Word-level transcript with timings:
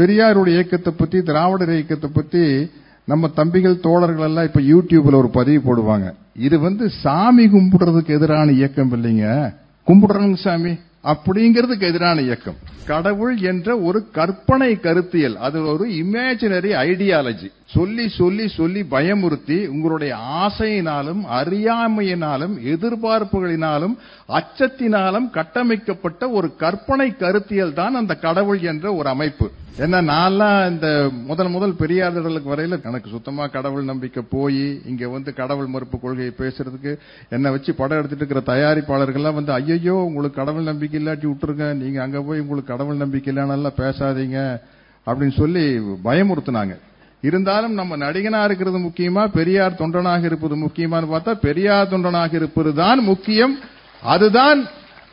பெரியாருடைய 0.00 0.48
இயக்கத்தை 0.48 0.92
பத்தி 0.96 1.22
திராவிடர் 1.22 1.72
இயக்கத்தை 1.72 2.10
பத்தி 2.14 2.70
நம்ம 3.04 3.28
தம்பிகள் 3.28 3.80
தோழர்கள் 3.80 4.24
எல்லாம் 4.24 4.44
இப்ப 4.44 4.60
யூடியூப்ல 4.60 5.14
ஒரு 5.14 5.28
பதிவு 5.28 5.60
போடுவாங்க. 5.60 6.12
இது 6.36 6.58
வந்து 6.58 6.90
சாமி 6.90 7.46
கும்பிடுறதுக்கு 7.46 8.06
எதிரான 8.06 8.50
இயக்கம் 8.50 8.92
இல்லைங்க. 8.92 9.54
கும்பிடுறாங்க 9.86 10.34
சாமி. 10.34 10.78
அப்படிங்கிறதுக்கு 11.04 11.80
எதிரான 11.80 12.20
இயக்கம். 12.20 12.54
கடவுள் 12.86 13.36
என்ற 13.38 13.78
ஒரு 13.78 14.10
கற்பனை 14.10 14.80
கருத்தியல் 14.80 15.36
அது 15.36 15.66
ஒரு 15.66 15.88
இமேஜினரி 15.88 16.72
ஐடியாலஜி 16.72 17.52
சொல்லி 17.74 18.08
சொல்லி 18.08 18.48
சொல்லி 18.48 18.80
பயமுறுத்தி 18.82 19.66
உங்களுடைய 19.66 20.16
ஆசையினாலும் 20.42 21.22
அறியாமையினாலும் 21.40 22.54
எதிர்பார்ப்புகளினாலும் 22.72 23.94
அச்சத்தினாலும் 24.38 25.30
கட்டமைக்கப்பட்ட 25.30 26.30
ஒரு 26.30 26.56
கற்பனை 26.56 27.16
கருத்தியல் 27.16 27.74
தான் 27.74 27.94
அந்த 27.94 28.14
கடவுள் 28.14 28.60
என்ற 28.60 28.94
ஒரு 28.94 29.08
அமைப்பு. 29.08 29.50
என்ன 29.76 30.02
நான்லாம் 30.02 30.70
இந்த 30.70 31.10
முதல் 31.26 31.48
முதல் 31.48 31.74
பெரியார் 31.74 32.18
வரையில 32.22 32.84
எனக்கு 32.84 33.10
சுத்தமா 33.10 33.46
கடவுள் 33.46 33.84
நம்பிக்கை 33.84 34.22
போய் 34.30 34.80
இங்க 34.86 35.08
வந்து 35.08 35.32
கடவுள் 35.34 35.66
மறுப்பு 35.66 36.00
கொள்கையை 36.00 36.32
பேசுறதுக்கு 36.38 36.98
என்னை 37.30 37.50
வச்சு 37.50 37.74
படம் 37.74 37.98
எடுத்துட்டு 37.98 38.24
இருக்கிற 38.24 38.42
தயாரிப்பாளர்கள்லாம் 38.52 39.38
வந்து 39.40 39.52
ஐயோ 39.52 39.94
உங்களுக்கு 39.94 40.36
கடவுள் 40.36 40.62
நம்பிக்கை 40.62 41.06
இல்லாட்டி 41.06 41.26
விட்டுருங்க. 41.32 41.74
நீங்க 41.74 42.02
அங்க 42.02 42.20
போய் 42.20 42.40
உங்களுக்கு 42.40 42.72
கடவுள் 42.72 43.02
நம்பிக்கை 43.04 43.36
இல்லைன்னா 43.36 43.72
பேசாதீங்க. 43.76 44.60
அப்படின்னு 45.06 45.36
சொல்லி 45.36 45.78
பயமுறுத்தினாங்க. 45.78 46.76
இருந்தாலும் 47.22 47.74
நம்ம 47.74 47.96
நடிகனா 47.96 48.44
இருக்கிறது 48.44 48.78
முக்கியமா 48.78 49.22
பெரியார் 49.38 49.80
தொண்டனாக 49.80 50.24
இருப்பது 50.24 50.56
முக்கியமான்னு 50.56 51.12
பார்த்தா 51.14 51.32
பெரியார் 51.46 51.90
தொண்டனாக 51.92 52.32
இருப்பது 52.34 52.74
தான் 52.74 53.00
முக்கியம். 53.04 53.54
அதுதான் 54.02 54.60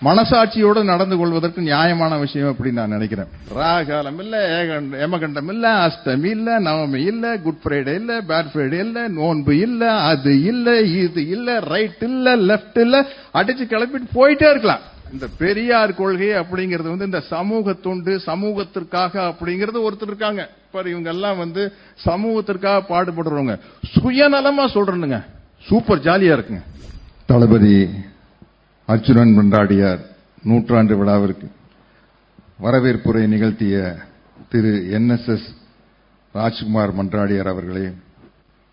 மனசாட்சியோடு 0.02 0.84
நடந்து 0.84 1.16
கொள்வதற்கு 1.18 1.62
நியாயமான 1.62 2.18
விஷயம் 2.18 2.50
அப்படின்னு 2.52 2.72
நான் 2.72 2.90
நினைக்கிறேன். 2.90 3.30
ராகாலம் 3.56 4.20
இல்ல 4.20 4.36
ஏமகண்டம் 5.06 5.50
இல்ல 5.50 5.68
அஷ்டமி 5.86 6.30
இல்ல 6.30 6.60
நவமி 6.60 7.02
இல்ல 7.06 7.38
குட் 7.38 7.62
ஃப்ரைடே 7.64 7.96
இல்ல 7.96 8.22
பேட் 8.22 8.52
ஃப்ரைடே 8.54 8.80
இல்ல 8.80 9.08
நோன்பு 9.08 9.56
இல்ல 9.60 9.92
அது 10.12 10.44
இல்ல 10.44 10.80
இது 10.82 11.28
இல்ல 11.28 11.60
ரைட் 11.74 12.04
இல்ல 12.10 12.36
லெப்ட் 12.50 12.80
இல்ல 12.80 12.98
அடிச்சு 13.34 13.66
கிளப்பிட்டு 13.66 14.10
போயிட்டே 14.14 14.50
இருக்கலாம். 14.50 14.84
இந்த 15.14 15.28
பெரியார் 15.38 15.96
கொள்கை 15.96 16.28
அப்படிங்கிறது 16.28 16.90
வந்து 16.90 17.06
இந்த 17.06 17.20
சமூக 17.20 17.74
தொண்டு 17.74 18.22
சமூகத்திற்காக 18.26 19.14
அப்படிங்கிறது 19.30 19.80
ஒருத்தர் 19.88 20.08
இருக்காங்க. 20.08 20.50
பாரு 20.72 20.90
இவங்க 20.90 21.10
எல்லாம் 21.10 21.38
வந்து 21.38 21.74
சமூகத்திற்காக 22.06 22.84
பாடுபடுறவங்க. 22.90 23.60
சுயநலமா 23.96 24.66
சொல்றனுங்க. 24.76 25.24
சூப்பர் 25.68 26.00
ஜாலியா 26.00 26.34
இருக்குங்க. 26.38 26.64
தளபதி 27.26 27.88
அர்ஜுனன் 28.86 29.38
மன்றாடியார் 29.38 30.00
நூற்றாண்டு 30.44 30.98
விழாவிற்கு 30.98 31.48
வரவேற்புரை 32.64 33.28
நிகழ்த்திய 33.28 33.98
திரு 34.50 34.90
N 34.92 35.10
S 35.10 35.28
S 35.28 35.48
Rajkumar 36.34 36.96
Mandradiar 36.96 37.50
அவர்களே 37.50 37.92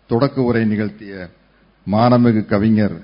தொடக்க 0.07 0.41
உரை 0.41 0.65
நிகழ்த்திய 0.65 1.29
மானமிகு 1.91 2.45
கவிஞர் 2.45 2.95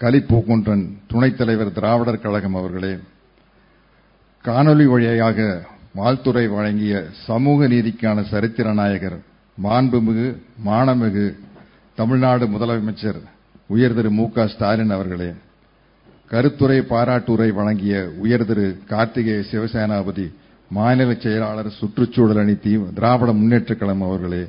கலிப்பூக்குன்றன் 0.00 0.82
துணைத் 1.06 1.38
தலைவர் 1.38 1.70
திராவிடர் 1.72 2.22
கழகம் 2.22 2.54
அவர்களே 2.54 2.92
காணொலி 4.44 4.86
வழியாக 4.86 5.38
வாழ்த்துரை 5.94 6.44
வழங்கிய 6.52 6.94
சமூக 7.26 7.68
நீதிக்கான 7.68 8.24
சரித்திர 8.30 8.72
நாயகர் 8.72 9.18
மாண்புமிகு 9.58 10.26
மானமிகு 10.66 11.26
தமிழ்நாடு 11.98 12.44
முதலமைச்சர் 12.54 13.20
உயர் 13.70 13.94
திரு 13.94 14.10
மு 14.10 14.24
க 14.32 14.46
ஸ்டாலின் 14.46 14.94
அவர்களே 14.94 15.30
கருத்துரை 16.30 16.78
பாராட்டுரை 16.90 17.48
வழங்கிய 17.52 17.94
உயர் 18.22 18.44
திரு 18.44 18.66
கார்த்திகேய 18.90 19.42
சிவசேனாபதி 19.50 20.26
மாநில 20.70 21.14
செயலாளர் 21.18 21.70
சுற்றுச்சூழல் 21.78 22.40
அணி 22.42 22.54
திராவிட 22.94 23.30
முன்னேற்றக் 23.32 23.80
கழகம் 23.80 24.06
அவர்களே 24.06 24.42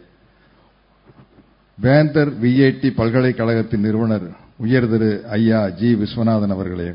வேந்தர் 1.78 2.32
விஐடி 2.42 2.90
பல்கலைக்கழகத்தின் 2.96 3.86
நிறுவனர் 3.88 4.28
உயர் 4.60 4.90
திரு 4.90 5.24
ஐயா 5.30 5.70
ஜி 5.70 5.96
விஸ்வநாதன் 5.96 6.52
அவர்களே. 6.52 6.94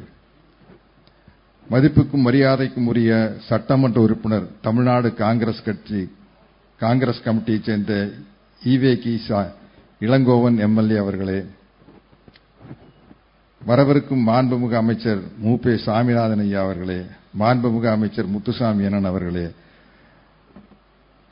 மதிப்புக்கும் 1.70 2.24
மரியாதைக்கும் 2.26 2.86
உரிய 2.86 3.10
சட்டமன்ற 3.48 4.00
உறுப்பினர் 4.00 4.46
தமிழ்நாடு 4.60 5.14
காங்கிரஸ் 5.14 5.62
கட்சி 5.62 6.00
காங்கிரஸ் 6.80 7.22
கமிட்டியைச் 7.24 7.62
சேர்ந்த 7.62 7.94
ஈவே 8.62 8.92
கீசா 9.04 9.40
இளங்கோவன் 10.00 10.58
எம்எல்ஏ 10.58 10.96
அவர்களே. 10.96 11.38
வரவிருக்கும் 13.66 14.26
மாண்புமிகு 14.28 14.76
அமைச்சர் 14.76 15.22
மு 15.38 15.58
பே 15.58 15.76
சாமிநாதன் 15.76 16.38
ஐயா 16.38 16.62
அவர்களே 16.62 17.00
மாண்புமிகு 17.38 17.88
அமைச்சர் 17.90 18.26
முத்துசாமி 18.26 18.84
அண்ணன் 18.84 19.04
அவர்களே. 19.04 19.46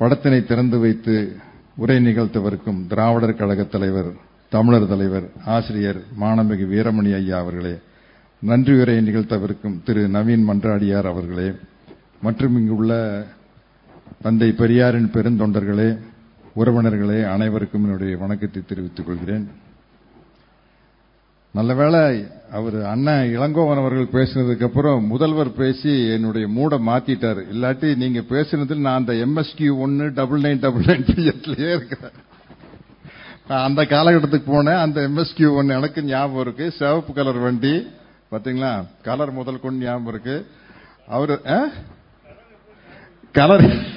படத்தினை 0.01 0.45
திறந்து 0.45 0.79
வைத்து 0.79 1.17
உரை 1.77 1.97
நிகழ்த்தவிருக்கும் 2.07 2.87
திராவிடர் 2.87 3.37
கழக 3.37 3.63
தலைவர் 3.63 4.11
தமிழர் 4.49 4.89
தலைவர் 4.89 5.25
ஆசிரியர் 5.45 5.99
மாணமிகு 6.21 6.67
வீரமணி 6.73 7.11
ஐயா 7.15 7.39
அவர்களே 7.39 7.73
நன்றி 8.43 8.75
உரை 8.81 8.95
நிகழ்த்தவிருக்கும் 8.99 9.75
திரு 9.85 10.03
நவீன் 10.09 10.45
மன்றாடியார் 10.49 11.09
அவர்களே 11.11 11.49
மற்றும் 12.23 12.57
இங்குள்ள 12.57 12.93
தந்தை 14.23 14.49
பெரியாரின் 14.51 15.11
பெருந்தொண்டர்களே 15.13 15.99
உறவினர்களே 16.57 17.19
அனைவருக்கும் 17.25 17.85
என்னுடைய 17.85 18.17
வணக்கத்தை 18.17 18.63
தெரிவித்துக் 18.67 19.07
கொள்கிறேன். 19.07 19.45
நல்லவேளை 21.55 22.27
அவர் 22.53 22.79
அண்ணன் 22.85 23.29
இளங்கோவன் 23.37 23.83
அவர்கள் 23.83 24.15
பேசினதுக்கு 24.17 24.65
அப்புறம் 24.65 25.07
முதல்வர் 25.07 25.53
பேசி 25.53 26.09
என்னுடைய 26.13 26.49
மூட 26.49 26.79
மாத்திட்டார். 26.79 27.43
இல்லாட்டி 27.53 27.97
நீங்க 27.97 28.21
பேசினதில் 28.29 28.87
நான் 28.87 29.01
அந்த 29.01 29.13
எம்எஸ்கியூ 29.13 29.79
ஒன்னு 29.79 30.13
டபுள் 30.13 30.41
நைன் 30.41 30.59
டபுள் 30.59 30.85
நைன் 30.85 31.07
பிஎஸ்லயே 31.11 31.71
இருக்கிறேன். 31.75 32.19
நான் 33.49 33.65
அந்த 33.65 33.83
காலகட்டத்துக்கு 33.83 34.51
போனேன். 34.55 34.81
அந்த 34.81 35.09
எம்எஸ்கியூ 35.09 35.55
ஒன்று 35.55 35.75
எனக்கு 35.75 36.03
ஞாபகம் 36.03 36.41
இருக்கு. 36.41 36.71
சிவப்பு 36.71 37.13
கலர் 37.13 37.37
வண்டி. 37.37 37.87
பாத்தீங்களா? 38.31 38.85
கலர் 39.03 39.31
முதல் 39.31 39.61
கொண்டு 39.61 39.85
ஞாபகம் 39.85 40.07
இருக்கு. 40.07 40.47
அவரு 41.07 41.41
கலர். 43.33 43.97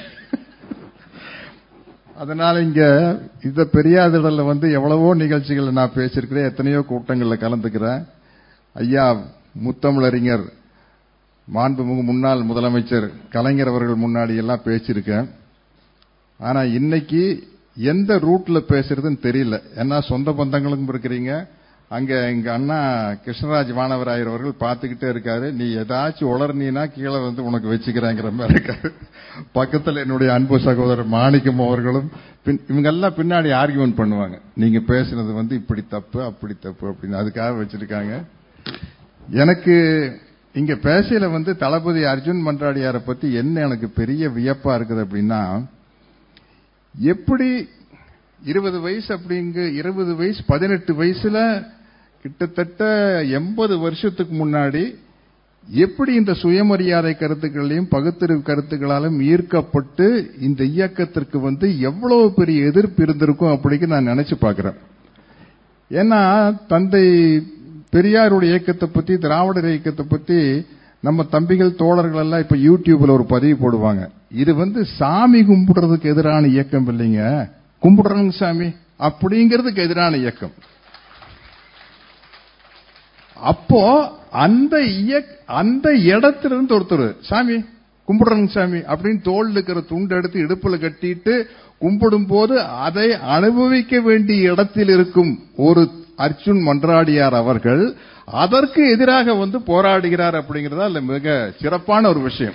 அதனால 2.17 2.61
இங்க 2.61 2.81
இந்த 3.43 3.67
பெரியாதிடல 3.73 4.45
வந்து 4.45 4.71
எவ்வளவோ 4.71 5.15
நிகழ்ச்சிகள் 5.15 5.71
நான் 5.71 5.91
பேசியிருக்கிறேன். 5.95 6.45
எத்தனையோ 6.45 6.79
கூட்டங்கள்ல 6.79 7.37
கலந்துக்கிறேன். 7.37 8.07
ஐயா 8.73 9.17
முத்தமிழறிஞர் 9.63 10.43
மாண்புமிகு 11.53 12.03
முன்னாள் 12.03 12.39
முதலமைச்சர் 12.39 13.09
கலைஞர் 13.29 13.67
அவர்கள் 13.67 13.97
முன்னாடி 13.97 14.35
எல்லாம் 14.35 14.61
பேசியிருக்கேன். 14.65 15.29
ஆனா 16.39 16.63
இன்னைக்கு 16.63 17.49
எந்த 17.75 18.15
ரூட்ல 18.15 18.49
பேசுறதுன்னு 18.49 19.17
தெரியல. 19.21 19.61
ஏன்னா 19.75 20.01
சொந்த 20.01 20.31
பந்தங்களுக்கும் 20.31 20.87
இருக்கிறீங்க? 20.93 21.47
அங்க 21.89 22.15
எங்க 22.15 22.53
அண்ணா 22.53 23.09
கிருஷ்ணராஜ் 23.09 23.73
வானவராயர் 23.73 24.35
அவர்கள் 24.35 24.53
பார்த்துக்கிட்டே 24.59 25.03
இருக்காரு. 25.03 25.51
நீ 25.51 25.75
ஏதாச்சும் 25.75 26.29
உளர்னா 26.29 26.91
கீழே 26.91 27.23
வந்து 27.23 27.43
உனக்கு 27.43 27.73
வச்சுக்கிறாங்கிற 27.73 28.31
மாதிரி 28.31 28.59
இருக்காரு. 28.59 28.93
பக்கத்துல 29.55 29.95
என்னுடைய 29.95 30.33
அன்பு 30.33 30.59
சகோதரர் 30.59 31.05
மாணிக்கம் 31.05 31.59
அவர்களும் 31.59 32.11
பின்- 32.45 32.59
இவங்க 32.67 32.89
எல்லாம் 32.89 33.13
பின்னாடி 33.13 33.47
ஆர்கியூமெண்ட் 33.47 33.97
பண்ணுவாங்க. 33.97 34.39
நீங்க 34.55 34.79
பேசுனது 34.79 35.33
வந்து 35.33 35.55
இப்படி 35.55 35.83
தப்பு 35.89 36.23
அப்படி 36.23 36.55
தப்பு 36.59 36.89
அப்படின்னு. 36.89 37.15
அதுக்காக 37.15 37.65
வச்சிருக்காங்க. 37.65 38.23
எனக்கு 39.29 40.17
இங்க 40.53 40.73
பேசையில 40.73 41.31
வந்து 41.31 41.57
தளபதி 41.57 42.03
அர்ஜுன் 42.03 42.47
மன்றாடியாரை 42.47 43.01
பத்தி 43.05 43.33
என்ன 43.33 43.61
எனக்கு 43.61 43.89
பெரிய 43.89 44.27
வியப்பா 44.29 44.65
இருக்குது 44.65 45.05
அப்படின்னா 45.05 45.65
எப்படி 46.95 47.69
இருபது 48.43 48.79
வயசு 48.81 49.17
அப்படிங்க 49.17 49.73
இருபது 49.73 50.15
வயசு 50.15 50.43
பதினெட்டு 50.47 50.93
வயசுல 50.93 51.65
கிட்டத்தட்ட 52.21 52.83
எண்பது 53.29 53.79
வருஷத்துக்கு 53.79 54.45
முன்னாடி 54.45 54.95
எப்படி 55.67 56.13
இந்த 56.13 56.33
சுயமரியாதை 56.33 57.17
கருத்துக்களையும் 57.17 57.87
பகுத்தறிவு 57.87 58.39
கருத்துக்களாலும் 58.39 59.17
ஈர்க்கப்பட்டு 59.21 60.31
இந்த 60.39 60.63
இயக்கத்திற்கு 60.63 61.39
வந்து 61.39 61.79
எவ்வளவு 61.79 62.33
பெரிய 62.33 62.65
எதிர்ப்பு 62.65 63.03
இருந்திருக்கும் 63.03 63.53
அப்படிங்க 63.55 63.87
நான் 63.87 64.07
நினைச்சு 64.07 64.35
பார்க்கிறேன். 64.39 64.77
ஏன்னா 65.89 66.21
தந்தை 66.67 67.05
பெரியாருடைய 67.91 68.43
இயக்கத்தை 68.43 68.89
பத்தி 68.93 69.17
திராவிடர் 69.17 69.69
இயக்கத்தை 69.69 70.05
பத்தி 70.09 70.65
நம்ம 71.01 71.23
தம்பிகள் 71.23 71.75
தோழர்கள் 71.75 72.21
எல்லாம் 72.21 72.39
இப்ப 72.39 72.55
யூடியூப்ல 72.55 73.09
ஒரு 73.09 73.25
பதிவு 73.25 73.55
போடுவாங்க. 73.61 74.09
இது 74.31 74.55
வந்து 74.55 74.85
சாமி 74.85 75.41
கும்பிடுறதுக்கு 75.41 76.03
எதிரான 76.03 76.47
இயக்கம் 76.47 76.87
இல்லைங்க. 76.87 77.51
கும்பிடுறாங்க 77.81 78.31
சாமி. 78.31 78.73
அப்படிங்கிறதுக்கு 78.99 79.75
எதிரான 79.75 80.17
இயக்கம். 80.17 80.51
அப்போ 83.33 84.11
அந்த 84.31 84.77
இயக் 84.77 85.31
அந்த 85.45 85.89
இடத்துல 85.89 86.45
இருந்து 86.45 86.79
ஒருத்தர் 86.79 87.15
சாமி 87.21 87.65
கும்பிடுறங்க 88.07 88.47
சாமி 88.47 88.77
அப்படின்னு 88.77 89.21
தோல் 89.21 89.51
இருக்கிற 89.51 89.79
துண்டு 89.79 90.15
எடுத்து 90.15 90.41
இடுப்புல 90.41 90.73
கட்டிட்டு 90.79 91.43
கும்பிடும் 91.81 92.27
போது 92.27 92.61
அதை 92.61 93.13
அனுபவிக்க 93.13 93.99
வேண்டிய 93.99 94.51
இடத்தில் 94.51 94.87
இருக்கும் 94.87 95.39
ஒரு 95.55 95.89
அர்ஜுன் 96.17 96.61
மன்றாடியார் 96.67 97.33
அவர்கள் 97.33 97.95
அதற்கு 98.25 98.91
எதிராக 98.91 99.33
வந்து 99.33 99.59
போராடுகிறார் 99.59 100.41
அப்படிங்கிறதா 100.41 100.85
இல்ல 100.85 101.01
மிக 101.01 101.53
சிறப்பான 101.61 102.07
ஒரு 102.09 102.19
விஷயம். 102.19 102.53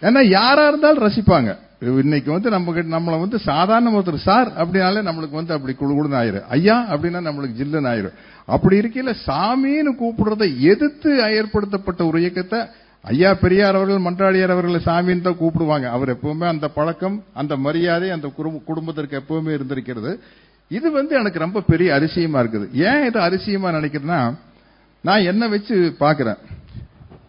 ஏன்னா 0.00 0.22
யாரா 0.22 0.68
இருந்தாலும் 0.68 1.08
ரசிப்பாங்க. 1.08 1.58
இன்னைக்கு 1.80 2.32
வந்து 2.32 2.50
நம்ம 2.50 2.72
கிட்ட- 2.72 2.98
நம்மள 2.98 3.20
வந்து 3.20 3.38
சாதாரண 3.38 3.90
ஒருத்தர் 3.90 4.16
சார் 4.16 4.48
அப்படின்னாலே 4.48 5.04
நம்மளுக்கு 5.08 5.30
வந்து 5.30 5.54
அப்படி 5.54 5.74
குழு 5.74 5.92
குழுன்னு 5.94 6.12
ஆயிரும். 6.12 6.44
ஐயா 6.48 6.78
அப்படின்னா 6.80 7.26
நம்மளுக்கு 7.26 7.60
ஜில்லுன்னு 7.60 7.88
ஆயிரும். 7.88 8.12
அப்படி 8.46 8.78
இருக்கையில 8.78 9.14
சாமின்னு 9.26 9.94
கூப்பிடுறதை 10.00 10.58
எதிர்த்து 10.58 11.18
ஏற்படுத்தப்பட்ட 11.18 12.06
ஒரு 12.06 12.20
இயக்கத்தை 12.20 12.60
ஐயா 13.02 13.34
பெரியார் 13.34 13.74
அவர்கள் 13.74 13.98
மன்றாடியார் 13.98 14.50
அவர்களை 14.50 14.80
சாமின்னு 14.80 15.20
தான் 15.20 15.36
கூப்பிடுவாங்க. 15.40 15.88
அவர் 15.88 16.16
எப்பவுமே 16.16 16.46
அந்த 16.46 16.68
பழக்கம் 16.68 17.24
அந்த 17.34 17.56
மரியாதை 17.56 18.10
அந்த 18.10 18.28
குடும்பத்திற்கு 18.64 19.20
எப்பவுமே 19.20 19.54
இருந்திருக்கிறது. 19.54 20.22
இது 20.70 20.90
வந்து 20.90 21.14
எனக்கு 21.14 21.38
ரொம்ப 21.38 21.60
பெரிய 21.60 21.94
அரிசியமா 21.94 22.38
இருக்குது. 22.42 22.66
ஏன் 22.82 23.04
இது 23.04 23.18
அரிசியமா 23.20 23.68
நினைக்கிறேன்னா 23.72 24.20
நான் 25.04 25.22
என்ன 25.22 25.48
வச்சு 25.48 25.96
பாக்குறேன் 26.00 26.40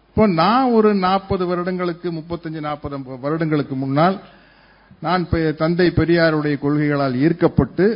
இப்போ 0.08 0.26
நான் 0.34 0.70
ஒரு 0.70 0.94
நாற்பது 0.94 1.46
வருடங்களுக்கு 1.46 2.12
முப்பத்தஞ்சு 2.12 2.60
நாற்பது 2.60 2.96
வருடங்களுக்கு 3.20 3.74
முன்னால் 3.74 4.16
நான் 5.00 5.26
பெ- 5.30 5.54
தந்தை 5.54 5.90
பெரியாருடைய 5.90 6.58
கொள்கைகளால் 6.58 7.16
ஈர்க்கப்பட்டு 7.16 7.86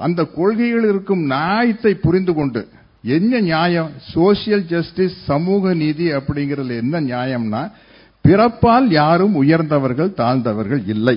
அந்த 0.00 0.24
கொள்கையில் 0.36 0.88
இருக்கும் 0.88 1.22
நியாயத்தை 1.26 1.94
புரிந்து 1.96 2.34
கொண்டு 2.34 2.62
என்ன 3.08 3.40
நியாயம்? 3.40 3.90
சோசியல் 4.14 4.64
ஜஸ்டிஸ் 4.64 5.24
சமூக 5.24 5.74
நீதி 5.74 6.12
அப்படிங்கறதுல 6.12 6.76
என்ன 6.76 7.00
நியாயம்னா 7.00 7.62
பிறப்பால் 8.24 8.88
யாரும் 8.90 9.34
உயர்ந்தவர்கள் 9.34 10.14
தாழ்ந்தவர்கள் 10.14 10.82
இல்லை. 10.86 11.16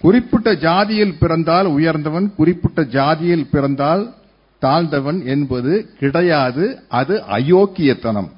குறிப்பிட்ட 0.00 0.52
ஜாதியில் 0.52 1.18
பிறந்தால் 1.18 1.66
உயர்ந்தவன் 1.66 2.34
குறிப்பிட்ட 2.34 2.82
ஜாதியில் 2.82 3.48
பிறந்தால் 3.50 4.14
தாழ்ந்தவன் 4.62 5.24
என்பது 5.24 5.90
கிடையாது. 5.98 6.82
அது 6.88 7.22
அயோக்கியத்தனம். 7.30 8.30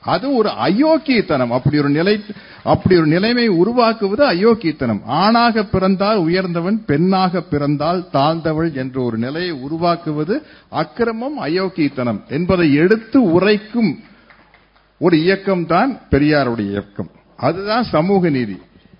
அது 0.00 0.34
ஒரு 0.34 0.48
அயோக்கியத்தனம். 0.48 1.48
அப்படி 1.48 1.78
ஒரு 1.78 1.88
நிலை 1.88 2.24
அப்படி 2.62 2.96
ஒரு 2.96 3.06
நிலைமை 3.06 3.48
உருவாக்குவது 3.48 4.24
அயோக்கியத்தனம். 4.32 5.00
ஆணாக 5.04 5.64
பிறந்தால் 5.64 6.16
உயர்ந்தவன் 6.16 6.84
பெண்ணாக 6.84 7.40
பிறந்தால் 7.40 8.08
தாழ்ந்தவள் 8.12 8.74
என்ற 8.74 9.00
ஒரு 9.00 9.18
நிலையை 9.18 9.50
உருவாக்குவது 9.50 10.42
அக்கிரமம் 10.68 11.40
அயோக்கியத்தனம் 11.40 12.20
என்பதை 12.28 12.74
எடுத்து 12.74 13.22
உரைக்கும் 13.32 13.98
ஒரு 14.98 15.22
இயக்கம் 15.22 15.66
தான் 15.66 16.00
பெரியாருடைய 16.10 16.70
இயக்கம். 16.70 17.10
அதுதான் 17.36 17.84
சமூக 17.84 18.28
நீதி. 18.28 18.58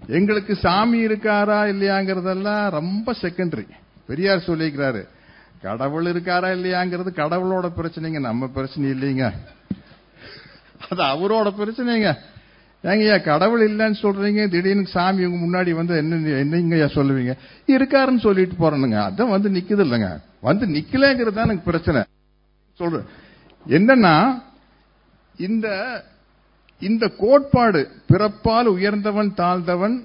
எங்களுக்கு 0.08 0.56
சாமி 0.56 1.06
இருக்காரா 1.06 1.60
இல்லையாங்கிறதெல்லாம் 1.64 2.70
ரொம்ப 2.70 3.14
செகண்டரி 3.22 3.66
பெரியார் 4.06 4.44
சொல்லிக்கிறாரு 4.46 5.06
கடவுள் 5.62 6.04
இருக்காரா 6.04 6.48
இல்லையாங்கிறது 6.58 7.10
கடவுளோட 7.16 7.72
பிரச்சனைங்க 7.76 8.20
நம்ம 8.20 8.46
பிரச்சனை 8.46 8.90
இல்லைங்க. 8.90 9.32
அது 10.90 11.02
அவரோட 11.02 11.48
பிரச்சனைங்க. 11.48 12.16
ஏங்கய்யா 12.84 13.22
கடவுள் 13.22 13.70
இல்லைன்னு 13.70 13.94
சொல்றீங்க 14.02 14.48
திடீர்னு 14.48 14.86
சாமி 14.86 15.24
உங்க 15.24 15.46
முன்னாடி 15.46 15.70
வந்து 15.70 15.96
என்ன 15.96 16.16
என்னங்கய்யா 16.16 16.88
சொல்லுவீங்க? 16.88 17.36
இருக்காருன்னு 17.66 18.18
சொல்லிட்டு 18.18 18.54
போறேனுங்க. 18.54 19.10
அதான் 19.10 19.28
வந்து 19.28 19.50
நிக்குது 19.50 19.84
இல்லைங்க. 19.84 20.20
வந்து 20.40 20.66
நிக்கலங்கிறது 20.66 21.32
தான் 21.32 21.44
எனக்கு 21.44 21.64
பிரச்சனை. 21.64 22.02
சொல்றேன். 22.74 23.04
என்னன்னா 23.68 24.42
இந்த 25.36 25.68
இந்த 26.88 27.04
கோட்பாடு 27.18 27.80
பிறப்பால் 28.08 28.68
உயர்ந்தவன் 28.74 29.32
தாழ்ந்தவன் 29.36 29.96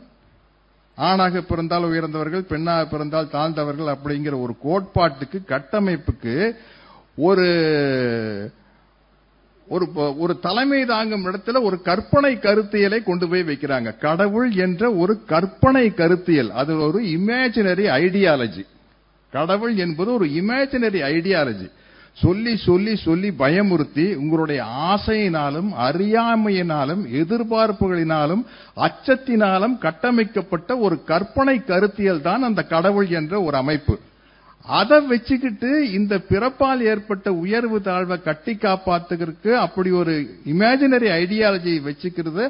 ஆணாக 0.97 1.41
பிறந்தால் 1.41 1.83
உயர்ந்தவர்கள் 1.83 2.49
பெண்ணாக 2.51 2.85
பிறந்தால் 2.85 3.31
தாழ்ந்தவர்கள் 3.31 3.95
அப்படிங்கிற 3.95 4.35
ஒரு 4.41 4.53
கோட்பாட்டுக்கு 4.67 5.39
கட்டமைப்புக்கு 5.47 6.35
ஒரு 7.17 7.47
ஒரு 9.67 9.85
ஒரு 10.17 10.33
தலைமை 10.39 10.85
தாங்கும் 10.85 11.25
இடத்துல 11.25 11.61
ஒரு 11.61 11.77
கற்பனை 11.81 12.31
கருத்தியலை 12.35 13.03
கொண்டு 13.03 13.25
போய் 13.29 13.41
வைக்கிறாங்க. 13.41 13.97
கடவுள் 13.97 14.51
என்ற 14.51 14.91
ஒரு 14.93 15.13
கற்பனை 15.25 15.85
கருத்தியல். 15.93 16.51
அது 16.51 16.73
ஒரு 16.79 16.99
இமேஜினரி 17.17 17.85
ஐடியாலஜி 18.01 18.63
கடவுள் 19.31 19.75
என்பது 19.75 20.13
ஒரு 20.13 20.25
இமேஜினரி 20.25 21.01
ஐடியாலஜி 21.13 21.67
சொல்லி 22.21 22.53
சொல்லி 22.57 22.93
சொல்லி 22.95 23.29
பயமுறுத்தி 23.39 24.05
உங்களுடைய 24.21 24.61
ஆசையினாலும் 24.91 25.69
அறியாமையினாலும் 25.87 27.03
எதிர்பார்ப்புகளினாலும் 27.21 28.43
அச்சத்தினாலும் 28.85 29.75
கட்டமைக்கப்பட்ட 29.77 30.77
ஒரு 30.77 30.97
கற்பனை 31.03 31.57
கருத்தியல் 31.63 32.21
தான் 32.21 32.47
அந்த 32.49 32.63
கடவுள் 32.73 33.09
என்ற 33.19 33.41
ஒரு 33.41 33.57
அமைப்பு. 33.57 33.95
அதை 34.65 34.97
வச்சுக்கிட்டு 35.09 35.69
இந்த 35.91 36.13
பிறப்பால் 36.29 36.81
ஏற்பட்ட 36.91 37.27
உயர்வு 37.33 37.77
தாழ்வை 37.79 38.17
கட்டி 38.23 38.53
காப்பாத்துக்கிறதுக்கு 38.53 39.51
அப்படி 39.65 39.89
ஒரு 39.91 40.13
இமேஜினரி 40.53 41.09
ஐடியாலஜி 41.21 41.75
வச்சுக்கிறது. 41.89 42.45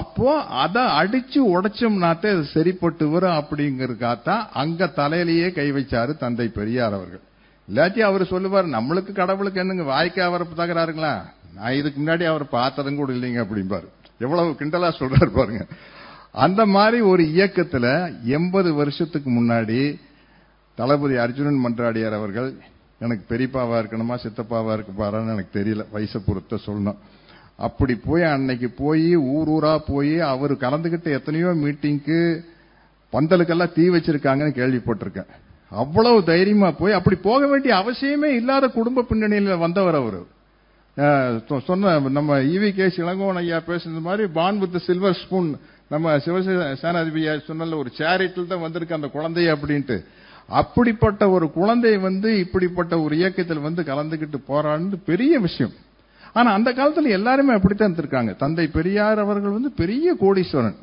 அப்போ 0.00 0.30
அதை 0.64 0.82
அடிச்சு 1.00 1.40
உடைச்சோம்னாத்தே 1.54 2.30
அது 2.36 2.44
சரிப்பட்டு 2.54 3.08
வரும் 3.08 3.38
அப்படிங்கிறதுக்காகத்தான் 3.40 4.44
அங்க 4.52 4.90
தலையிலேயே 4.96 5.50
கை 5.52 5.68
வச்சாரு 5.72 6.14
தந்தை 6.18 6.48
பெரியார் 6.58 6.92
அவர்கள். 6.92 7.24
இல்லாட்டி 7.68 8.00
அவர் 8.00 8.24
சொல்லுவார் 8.26 8.66
நம்மளுக்கு 8.66 9.12
கடவுளுக்கு 9.12 9.60
என்னங்க 9.60 9.82
வாய்க்கு 9.82 10.22
அவரை 10.22 10.46
தகராறுங்களா? 10.56 11.22
நான் 11.54 11.72
இதுக்கு 11.72 12.02
முன்னாடி 12.02 12.24
அவர் 12.24 12.48
பார்த்ததும் 12.48 12.96
கூட 12.96 13.12
இல்லைங்க 13.12 13.44
அப்படிம்பாரு. 13.44 13.88
எவ்வளவு 14.18 14.50
கிண்டலா 14.50 14.92
சொல்றாரு 14.98 15.30
பாருங்க. 15.30 15.66
அந்த 16.32 16.66
மாதிரி 16.66 17.00
ஒரு 17.00 17.22
இயக்கத்துல 17.22 18.14
எண்பது 18.24 18.74
வருஷத்துக்கு 18.74 19.30
முன்னாடி 19.30 19.98
தளபதி 20.74 21.16
அர்ஜுனன் 21.16 21.64
மன்றாடியார் 21.66 22.14
அவர்கள் 22.14 22.56
எனக்கு 22.98 23.36
பெரியப்பாவா 23.36 23.76
இருக்கணுமா 23.82 24.18
சித்தப்பாவா 24.24 24.72
இருக்க 24.72 25.10
எனக்கு 25.10 25.60
தெரியல 25.60 25.84
வயசை 25.92 26.20
பொறுத்த 26.26 26.58
சொல்லணும். 26.66 26.96
அப்படி 27.56 27.94
போய் 27.94 28.22
அன்னைக்கு 28.22 28.70
போய் 28.70 29.16
ஊர் 29.16 29.48
ஊரா 29.48 29.78
போய் 29.86 30.20
அவர் 30.20 30.52
கலந்துகிட்ட 30.52 31.04
எத்தனையோ 31.04 31.46
மீட்டிங்க்கு 31.46 32.40
பந்தலுக்கெல்லாம் 33.12 33.72
தீ 33.72 33.88
வச்சிருக்காங்கன்னு 33.88 34.58
கேள்விப்பட்டிருக்கேன். 34.60 35.26
அவ்வளவு 35.70 36.24
தைரியமா 36.24 36.70
போய் 36.70 36.92
அப்படி 36.92 37.16
போக 37.22 37.46
வேண்டிய 37.46 37.74
அவசியமே 37.74 38.30
இல்லாத 38.40 38.68
குடும்ப 38.68 39.04
பின்னணியில 39.08 39.58
வந்தவர் 39.58 39.94
அவர். 39.94 40.20
சொன்ன 41.64 41.98
நம்ம 42.08 42.38
இவி 42.38 42.70
கே 42.74 42.86
இளங்கோவன் 42.96 43.40
ஐயா 43.42 43.58
பேசுனது 43.66 44.00
மாதிரி 44.00 44.26
பான் 44.26 44.58
வித் 44.58 44.80
சில்வர் 44.80 45.18
ஸ்பூன். 45.24 45.58
நம்ம 45.88 46.16
சிவசேனாதிபதி 46.16 47.26
சொன்னல 47.48 47.74
ஒரு 47.74 47.90
சேரிட்டில் 47.98 48.46
தான் 48.46 48.60
வந்திருக்கு 48.60 48.94
அந்த 48.94 49.06
குழந்தை 49.06 49.44
அப்படின்ட்டு. 49.52 50.04
அப்படிப்பட்ட 50.48 51.30
ஒரு 51.30 51.52
குழந்தை 51.52 51.96
வந்து 51.98 52.38
இப்படிப்பட்ட 52.38 53.00
ஒரு 53.00 53.16
இயக்கத்தில் 53.16 53.58
வந்து 53.58 53.82
கலந்துகிட்டு 53.82 54.38
போறான்னு 54.48 54.98
பெரிய 55.04 55.38
விஷயம். 55.38 55.72
ஆனா 56.32 56.52
அந்த 56.52 56.70
காலத்துல 56.72 57.08
எல்லாருமே 57.08 57.52
அப்படித்தான் 57.54 57.94
இருந்திருக்காங்க. 57.94 58.36
தந்தை 58.36 58.66
பெரியார் 58.66 59.18
அவர்கள் 59.18 59.50
வந்து 59.50 59.70
பெரிய 59.70 60.14
கோடீஸ்வரன். 60.20 60.78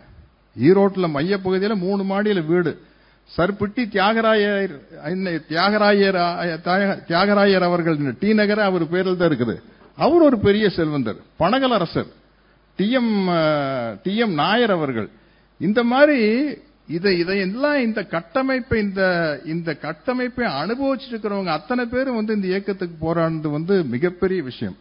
ஈரோட்டில் 0.59 1.09
மையப்பகுதியில் 1.09 1.75
மூணு 1.75 2.03
மாடியில 2.03 2.45
வீடு. 2.45 2.73
சர்பிட்டி 3.31 3.83
தியாகராயர் 3.95 4.73
தியாகராயர் 5.49 6.17
தியாகராயர் 7.09 7.65
அவர்கள் 7.69 7.97
டி 8.21 8.29
நகர 8.39 8.59
அவர் 8.69 8.85
பேரில் 8.93 9.17
தான் 9.21 9.29
இருக்குது. 9.31 9.55
அவர் 10.05 10.25
ஒரு 10.29 10.37
பெரிய 10.45 10.65
செல்வந்தர் 10.77 11.19
Panagalarasar 11.41 12.09
T 12.79 12.87
M 12.99 13.11
T 14.05 14.13
M 14.25 14.35
Nair 14.43 14.73
அவர்கள். 14.77 15.09
இந்த 15.61 15.81
மாதிரி 15.91 16.19
இதை 16.95 17.11
இதையெல்லாம் 17.19 17.77
இந்த 17.87 17.99
கட்டமைப்பை 18.15 18.79
இந்த 18.85 19.03
இந்த 19.53 19.69
கட்டமைப்பை 19.85 20.45
அனுபவிச்சிருக்கிறவங்க 20.61 21.51
அத்தனை 21.59 21.83
பேரும் 21.93 22.19
வந்து 22.19 22.35
இந்த 22.37 22.47
இயக்கத்துக்கு 22.53 22.97
போராடுறது 23.05 23.51
வந்து 23.57 23.75
மிகப்பெரிய 23.93 24.41
விஷயம். 24.51 24.77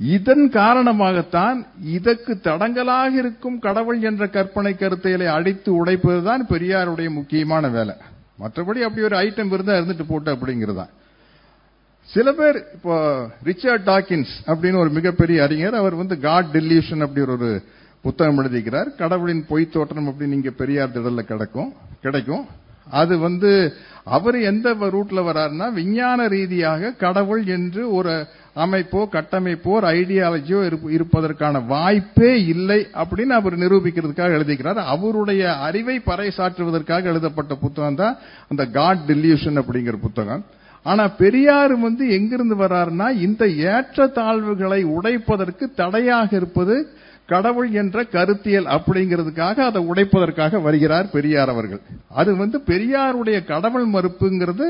இதன் 0.00 0.50
காரணமாகத்தான் 0.52 1.66
இதற்கு 1.84 2.38
தடங்கலாக 2.42 3.12
இருக்கும் 3.12 3.58
கடவுள் 3.58 4.02
என்ற 4.02 4.28
கற்பனை 4.28 4.74
கருத்தைகளை 4.74 5.26
அடித்து 5.26 5.84
உடைப்பதுதான் 5.84 6.40
பெரியாருடைய 6.48 7.10
முக்கியமான 7.10 7.68
வேலை. 7.68 7.94
மற்றபடி 8.40 8.78
அப்படி 8.80 9.02
ஒரு 9.02 9.16
ஐட்டம் 9.16 9.52
இருந்தா 9.52 9.72
இருந்துட்டு 9.72 10.04
போட்டு 10.08 10.34
அப்படிங்கறதான் 10.34 10.88
சில 12.02 12.32
பேர் 12.32 12.64
இப்போ 12.72 13.26
ரிச்சர்ட் 13.44 13.86
டாக்கின்ஸ் 13.86 14.32
அப்படின்னு 14.46 14.78
ஒரு 14.78 14.90
மிகப்பெரிய 14.90 15.42
அறிஞர் 15.42 15.74
அவர் 15.74 15.94
வந்து 15.94 16.20
காட் 16.20 16.46
டெல்யூஷன் 16.52 17.00
அப்படி 17.00 17.26
ஒரு 17.26 17.62
புத்தகம் 18.02 18.38
எழுதிக்கிறார். 18.38 18.96
கடவுளின் 18.96 19.44
பொய் 19.48 19.68
தோற்றம் 19.68 20.08
அப்படின்னு 20.08 20.32
இங்க 20.32 20.50
பெரியார் 20.50 20.98
திடல்ல 20.98 21.18
கிடைக்கும் 21.18 21.72
கிடைக்கும். 22.00 22.46
அது 22.90 23.18
வந்து 23.18 23.72
அவர் 24.04 24.40
எந்த 24.40 24.74
ரூட்ல 24.74 25.20
வராருன்னா 25.20 25.72
விஞ்ஞான 25.72 26.26
ரீதியாக 26.26 26.90
கடவுள் 26.90 27.44
என்று 27.44 27.92
ஒரு 27.92 28.26
அமைப்போ 28.56 29.00
கட்டமைப்போ 29.12 29.70
ஒரு 29.70 29.86
ஐடியாலஜியோ 29.88 30.60
இருப்பதற்கான 30.90 31.66
வாய்ப்பே 31.66 32.46
இல்லை 32.46 32.86
அப்படின்னு 32.92 33.34
அவர் 33.40 33.58
நிரூபிக்கிறதுக்காக 33.58 34.36
எழுதிக்கிறார். 34.38 34.74
அவருடைய 34.74 35.56
அறிவை 35.56 36.00
பறைசாற்றுவதற்காக 36.06 37.02
எழுதப்பட்ட 37.02 37.54
புத்தகம் 37.54 37.94
தான் 37.94 38.16
அந்த 38.48 38.66
காட் 38.66 38.98
டெல்யூஷன் 39.06 39.60
அப்படிங்கிற 39.62 39.96
புத்தகம். 39.96 40.44
ஆனா 40.82 41.08
பெரியார் 41.08 41.78
வந்து 41.78 42.10
எங்கிருந்து 42.10 42.56
வர்றாருன்னா 42.56 43.10
இந்த 43.16 43.48
ஏற்ற 43.48 44.06
தாழ்வுகளை 44.06 44.82
உடைப்பதற்கு 44.82 45.72
தடையாக 45.74 46.36
இருப்பது 46.36 46.76
கடவுள் 47.26 47.70
என்ற 47.72 48.04
கருத்தியல் 48.04 48.66
அப்படிங்கிறதுக்காக 48.66 49.56
அதை 49.56 49.82
உடைப்பதற்காக 49.82 50.58
வருகிறார் 50.58 51.10
பெரியார் 51.10 51.48
அவர்கள். 51.48 51.80
அது 52.08 52.36
வந்து 52.36 52.58
பெரியாருடைய 52.66 53.44
கடவுள் 53.44 53.86
மறுப்புங்கிறது 53.88 54.68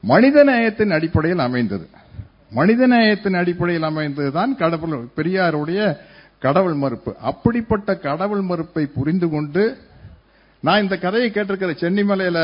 மனித 0.00 0.44
நேயத்தின் 0.44 0.90
அடிப்படையில் 0.90 1.38
அமைந்தது. 1.38 1.88
மனிதநேயத்தின் 2.52 3.38
அடிப்படையில் 3.40 3.88
அமைந்ததுதான் 3.88 4.52
கடவுள் 4.62 5.08
பெரியாருடைய 5.16 5.80
கடவுள் 6.44 6.76
மறுப்பு. 6.82 7.12
அப்படிப்பட்ட 7.30 7.96
கடவுள் 8.06 8.42
மறுப்பை 8.50 8.84
புரிந்து 8.96 9.28
கொண்டு 9.28 9.64
நான் 10.62 10.82
இந்த 10.82 10.96
கதையை 10.96 11.28
கேட்டிருக்கிற 11.30 11.72
சென்னிமலையில 11.82 12.38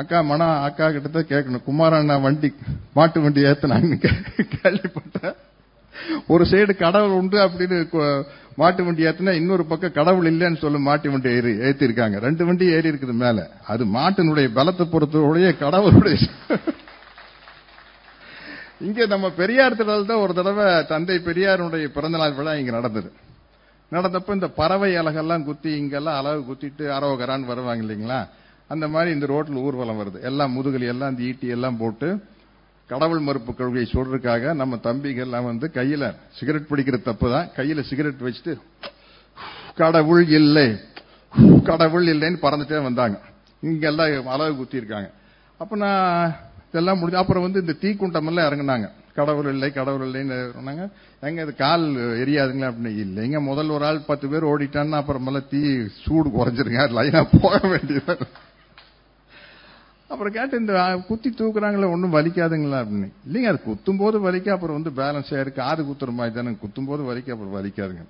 அக்கா 0.00 0.18
மனா 0.30 0.48
அக்கா 0.68 0.86
கிட்ட 0.94 1.20
கேட்கணும். 1.32 1.66
குமாரண்ணா 1.68 2.16
வண்டி 2.24 2.48
மாட்டு 2.96 3.18
வண்டி 3.24 3.42
ஏத்தினாங்க 3.50 3.96
கேள்விப்பட்டேன். 4.54 5.36
ஒரு 6.32 6.44
சைடு 6.50 6.72
கடவுள் 6.76 7.18
உண்டு 7.20 7.38
அப்படின்னு 7.44 7.78
மாட்டு 8.60 8.84
வண்டி 8.84 9.06
ஏத்தினா 9.08 9.32
இன்னொரு 9.40 9.64
பக்கம் 9.70 9.96
கடவுள் 9.98 10.28
இல்லைன்னு 10.32 10.62
சொல்லி 10.64 10.78
மாட்டு 10.88 11.10
வண்டி 11.10 11.30
ஏறி 11.38 11.52
ஏத்திருக்காங்க. 11.68 12.18
ரெண்டு 12.26 12.42
வண்டி 12.46 12.66
ஏறி 12.76 12.88
இருக்குது 12.90 13.14
மேல. 13.24 13.48
அது 13.72 13.84
மாட்டினுடைய 13.96 14.48
பலத்தை 14.58 14.86
பொறுத்தவுடைய 14.94 15.48
கடவுளுடைய 15.64 16.16
இங்க 18.80 19.06
நம்ம 19.12 19.26
பெரியார் 19.40 19.78
திடல் 19.78 20.08
தான் 20.08 20.22
ஒரு 20.24 20.32
தடவை 20.38 20.66
தந்தை 20.90 21.16
பெரியாருடைய 21.28 21.86
பிறந்தநாள் 21.96 22.34
விழா 22.38 22.52
இங்க 22.60 22.72
நடந்தது. 22.78 23.08
நடந்தப்ப 23.92 24.34
இந்த 24.38 24.48
பறவை 24.60 24.90
அலகெல்லாம் 25.00 25.44
குத்தி 25.48 25.70
இங்கெல்லாம் 25.80 26.18
அலகு 26.20 26.42
குத்திட்டு 26.48 26.84
அரோகரான்னு 26.96 27.50
வருவாங்க 27.52 27.82
இல்லைங்களா? 27.84 28.18
அந்த 28.70 28.84
மாதிரி 28.94 29.10
இந்த 29.16 29.26
ரோட்டில் 29.32 29.60
ஊர்வலம் 29.66 30.00
வருது. 30.00 30.18
எல்லாம் 30.30 30.54
முதுகலி 30.56 30.86
எல்லாம் 30.94 31.12
இந்த 31.12 31.22
ஈட்டி 31.28 31.48
எல்லாம் 31.56 31.78
போட்டு 31.82 32.08
கடவுள் 32.90 33.22
மறுப்பு 33.26 33.52
கொள்கையை 33.58 33.86
சொல்றதுக்காக 33.92 34.52
நம்ம 34.60 34.78
தம்பிகள்லாம் 34.88 35.48
வந்து 35.50 35.66
கையில 35.78 36.04
சிகரெட் 36.38 36.70
பிடிக்கிற 36.70 36.98
தப்பு 37.08 37.26
தான். 37.34 37.46
கையில 37.58 37.80
சிகரெட் 37.90 38.26
வச்சுட்டு 38.26 38.54
கடவுள் 39.80 40.24
இல்லை 40.40 40.68
கடவுள் 41.70 42.06
இல்லைன்னு 42.14 42.44
பறந்துட்டே 42.44 42.82
வந்தாங்க. 42.88 43.16
இங்கெல்லாம் 43.62 44.28
அலகு 44.34 44.54
குத்தி 44.60 44.80
இருக்காங்க 44.82 45.08
அப்ப 45.60 45.76
நான் 45.76 46.34
இதெல்லாம் 46.76 46.98
முடிஞ்சு 47.00 47.22
அப்புறம் 47.24 47.44
வந்து 47.48 47.62
இந்த 47.64 47.74
தீக்குண்டம் 47.82 48.30
எல்லாம் 48.30 48.48
இறங்குனாங்க. 48.48 48.88
கடவுள் 49.18 49.52
இல்லை 49.52 49.68
கடவுள் 49.76 50.06
இல்லைன்னு 50.06 50.36
சொன்னாங்க. 50.56 50.82
எங்க 51.28 51.44
இது 51.44 51.52
கால் 51.62 51.84
எரியாதுங்களா 52.22 52.68
அப்படின்னு 52.70 52.90
இல்லைங்க 53.04 53.38
முதல் 53.50 53.70
ஒரு 53.76 53.84
ஆள் 53.88 54.00
பத்து 54.08 54.26
பேர் 54.32 54.50
ஓடிட்டான்னா 54.50 54.98
அப்புறமெல்லாம் 55.02 55.46
தீ 55.52 55.60
சூடு 56.02 56.30
குறைஞ்சிருங்க 56.36 56.82
லைனா 56.98 57.22
போக 57.36 57.60
வேண்டியது. 57.72 58.16
அப்புறம் 60.10 60.34
கேட்டு 60.36 60.60
இந்த 60.62 60.74
குத்தி 61.08 61.30
தூக்குறாங்களே 61.38 61.88
ஒன்றும் 61.94 62.14
வலிக்காதுங்களா 62.16 62.80
அப்படின்னு. 62.82 63.08
இல்லைங்க 63.26 63.48
அது 63.52 63.60
குத்தும் 63.68 64.00
போது 64.02 64.16
வலிக்க 64.26 64.54
அப்புறம் 64.56 64.78
வந்து 64.78 64.92
பேலன்ஸ் 65.00 65.32
ஆயிருக்கு 65.36 65.62
காது 65.62 65.82
குத்துற 65.88 66.12
மாதிரி 66.18 66.36
தானே 66.36 66.52
குத்தும் 66.64 66.88
போது 66.90 67.02
வலிக்க 67.10 67.34
அப்புறம் 67.36 67.56
வலிக்காதுங்க. 67.58 68.04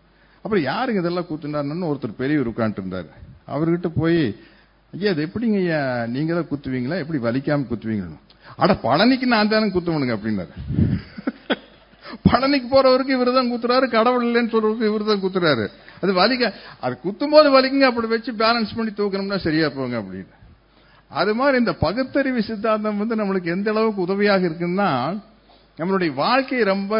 அப்புறம் 0.44 0.66
யாருங்க 0.70 1.02
இதெல்லாம் 1.04 1.30
குத்துனாருன்னு 1.30 1.90
ஒருத்தர் 1.92 2.20
பெரியவர் 2.22 2.52
உட்காந்துட்டு 2.52 2.84
இருந்தாரு 2.84 3.10
அவர்கிட்ட 3.54 3.90
போய் 4.02 4.20
ஐயா 4.92 5.10
இது 5.14 5.24
எப்படிங்க 5.28 5.56
ஐயா 5.64 5.80
நீங்க 6.14 6.32
தான் 6.38 6.50
குத்துவீங்களா? 6.50 6.98
எப்படி 7.02 7.18
வலிக்காம 7.26 7.66
குத்துவீங்கன்னு? 7.72 8.20
அட 8.62 8.72
பழனிக்கு 8.86 9.26
நான் 9.32 9.52
தானே 9.52 9.66
குத்துவனுங்க 9.74 10.14
அப்படின்னாரு. 10.16 10.52
பழனிக்கு 12.28 12.68
போறவருக்கு 12.70 13.16
இவர் 13.16 13.30
தான் 13.38 13.50
குத்துறாரு 13.52 13.86
கடவுள் 13.96 14.24
இல்லைன்னு 14.26 14.52
சொல்றவருக்கு 14.54 14.90
இவர் 14.90 15.10
தான் 15.10 15.22
குத்துறாரு. 15.24 15.66
அது 16.02 16.12
வலிக்க 16.20 16.52
அது 16.84 16.94
குத்தும் 17.04 17.34
போது 17.34 17.48
வலிக்குங்க 17.56 17.88
அப்படி 17.90 18.08
வச்சு 18.14 18.32
பேலன்ஸ் 18.42 18.76
பண்ணி 18.78 18.92
தூக்கணும்னா 19.00 19.38
சரியா 19.46 19.68
போங்க 19.76 19.96
அப்படின்னு. 20.02 20.34
அது 21.10 21.32
மாதிரி 21.38 21.56
இந்த 21.62 21.72
பகுத்தறிவு 21.84 22.40
சித்தாந்தம் 22.48 23.00
வந்து 23.02 23.18
நம்மளுக்கு 23.20 23.54
எந்த 23.56 23.70
அளவுக்கு 23.74 24.06
உதவியாக 24.06 24.42
இருக்குன்னா 24.48 24.90
நம்மளுடைய 25.78 26.10
வாழ்க்கை 26.24 26.60
ரொம்ப 26.72 26.94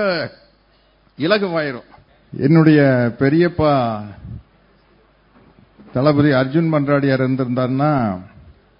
இலகுவாயிரும். 1.18 1.90
என்னுடைய 2.32 2.80
பெரியப்பா 3.20 3.72
தளபதி 5.94 6.30
அர்ஜுன் 6.40 6.72
மன்றாடியார் 6.72 7.22
இருந்திருந்தாருன்னா 7.24 7.92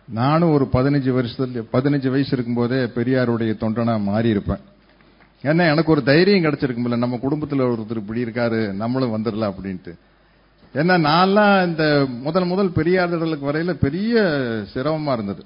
நானும் 0.09 0.53
ஒரு 0.53 0.69
பதினஞ்சு 0.73 1.11
வருஷத்துல 1.17 1.63
பதினஞ்சு 1.73 2.11
வயசு 2.11 2.31
இருக்கும்போதே 2.31 2.77
பெரியாருடைய 2.77 3.53
தொண்டனா 3.61 4.01
மாறி 4.01 4.29
இருப்பேன் 4.29 4.61
ஏன்னா 5.45 5.71
எனக்கு 5.71 5.93
ஒரு 5.93 6.03
தைரியம் 6.03 6.45
கிடைச்சிருக்கும்ல 6.45 6.97
நம்ம 6.97 7.17
குடும்பத்தில் 7.17 7.61
ஒருத்தர் 7.61 7.97
இப்படி 7.97 8.25
இருக்காரு 8.25 8.73
நம்மளும் 8.73 9.15
வந்துடலாம் 9.17 9.53
அப்படின்ட்டு. 9.53 9.93
ஏன்னா 10.75 10.95
நான்லாம் 11.09 11.67
இந்த 11.67 12.07
முதல் 12.09 12.45
முதல் 12.45 12.71
பெரியார் 12.71 13.11
திடலுக்கு 13.11 13.49
வரையில 13.51 13.73
பெரிய 13.73 14.15
சிரமமா 14.75 15.13
இருந்தது. 15.13 15.45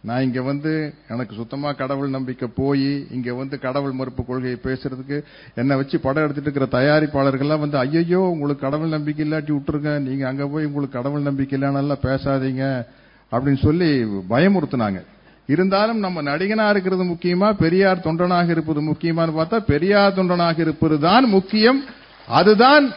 நான் 0.00 0.22
இங்க 0.22 0.42
வந்து 0.42 0.94
எனக்கு 1.08 1.34
சுத்தமா 1.34 1.72
கடவுள் 1.72 2.08
நம்பிக்கை 2.08 2.48
போய் 2.54 3.06
இங்க 3.10 3.34
வந்து 3.34 3.58
கடவுள் 3.58 3.92
மறுப்பு 3.92 4.24
கொள்கையை 4.24 4.58
பேசுறதுக்கு 4.64 5.22
என்னை 5.54 5.76
வச்சு 5.76 6.00
படம் 6.00 6.24
எடுத்துட்டு 6.24 6.50
இருக்கிற 6.50 6.82
தயாரிப்பாளர்கள்லாம் 6.82 7.58
வந்து 7.58 7.78
ஐயோ 7.78 8.20
உங்களுக்கு 8.20 8.60
கடவுள் 8.60 8.88
நம்பிக்கை 8.88 9.30
இல்லாட்டி 9.30 9.50
விட்டுருங்க 9.50 9.98
நீங்க 9.98 10.26
அங்க 10.26 10.46
போய் 10.46 10.64
உங்களுக்கு 10.64 10.98
கடவுள் 10.98 11.20
நம்பிக்கை 11.20 11.60
இல்லைன்னா 11.60 11.96
பேசாதீங்க 12.02 12.86
அப்படின்னு 13.32 13.62
சொல்லி 13.62 14.04
பயமுறுத்தினாங்க. 14.04 15.04
இருந்தாலும் 15.46 15.98
நம்ம 15.98 16.22
நடிகனா 16.22 16.70
இருக்கிறது 16.70 17.04
முக்கியமா 17.04 17.52
பெரியார் 17.52 17.98
தொண்டனாக 17.98 18.48
இருப்பது 18.48 18.82
முக்கியமான்னு 18.82 19.34
பார்த்தா 19.36 19.58
பெரியார் 19.58 20.14
தொண்டனாக 20.14 20.58
இருப்பது 20.58 21.00
தான் 21.00 21.24
முக்கியம். 21.24 21.84
அதுதான் 22.26 22.92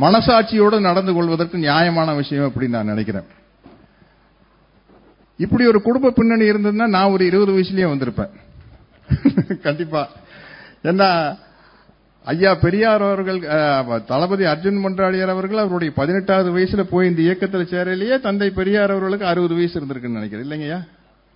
மனசாட்சியோடு 0.00 0.80
நடந்து 0.80 1.12
கொள்வதற்கு 1.12 1.58
நியாயமான 1.58 2.14
விஷயம் 2.14 2.52
அப்படின்னு 2.52 2.68
நான் 2.68 2.86
நினைக்கிறேன். 2.86 3.22
இப்படி 5.36 5.66
ஒரு 5.66 5.82
குடும்ப 5.82 6.10
பின்னணி 6.10 6.50
இருந்ததுன்னா 6.50 6.86
நான் 6.86 7.10
ஒரு 7.10 7.26
இருபது 7.26 7.52
வயசுலயே 7.52 7.88
வந்திருப்பேன். 7.90 8.30
கண்டிப்பா. 9.60 10.08
ஏன்னா 10.82 11.38
ஐயா 12.26 12.52
பெரியார் 12.62 13.02
அவர்கள் 13.08 13.38
தளபதி 14.10 14.44
அர்ஜுன் 14.52 14.80
மன்றாடியார் 14.84 15.32
அவர்கள் 15.34 15.62
அவருடைய 15.64 15.90
பதினெட்டாவது 15.98 16.48
வயசுல 16.56 16.82
போய் 16.92 17.08
இந்த 17.10 17.20
இயக்கத்தில் 17.26 17.70
சேரலையே 17.72 18.16
தந்தை 18.20 18.48
பெரியார் 18.58 18.92
அவர்களுக்கு 18.94 19.26
அறுபது 19.32 19.54
வயசு 19.58 19.76
இருந்திருக்குன்னு 19.80 20.18
நினைக்கிறேன். 20.20 20.46
இல்லைங்கய்யா 20.46 20.80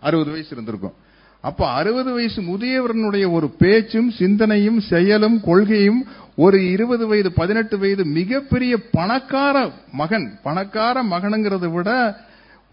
அறுபது 0.02 0.30
வயசு 0.30 0.50
இருந்திருக்கும். 0.56 0.96
அப்போ 1.44 1.64
அறுபது 1.80 2.10
வயசு 2.12 2.40
முதியவரனுடைய 2.42 3.26
ஒரு 3.32 3.48
பேச்சும் 3.62 4.10
சிந்தனையும் 4.20 4.80
செயலும் 4.90 5.38
கொள்கையும் 5.48 6.00
ஒரு 6.44 6.58
இருபது 6.72 7.04
வயது 7.06 7.30
பதினெட்டு 7.38 7.76
வயது 7.78 8.02
மிகப்பெரிய 8.18 8.74
பணக்கார 8.96 9.56
மகன் 10.00 10.26
பணக்கார 10.42 11.02
மகனுங்கிறத 11.12 11.68
விட 11.76 11.90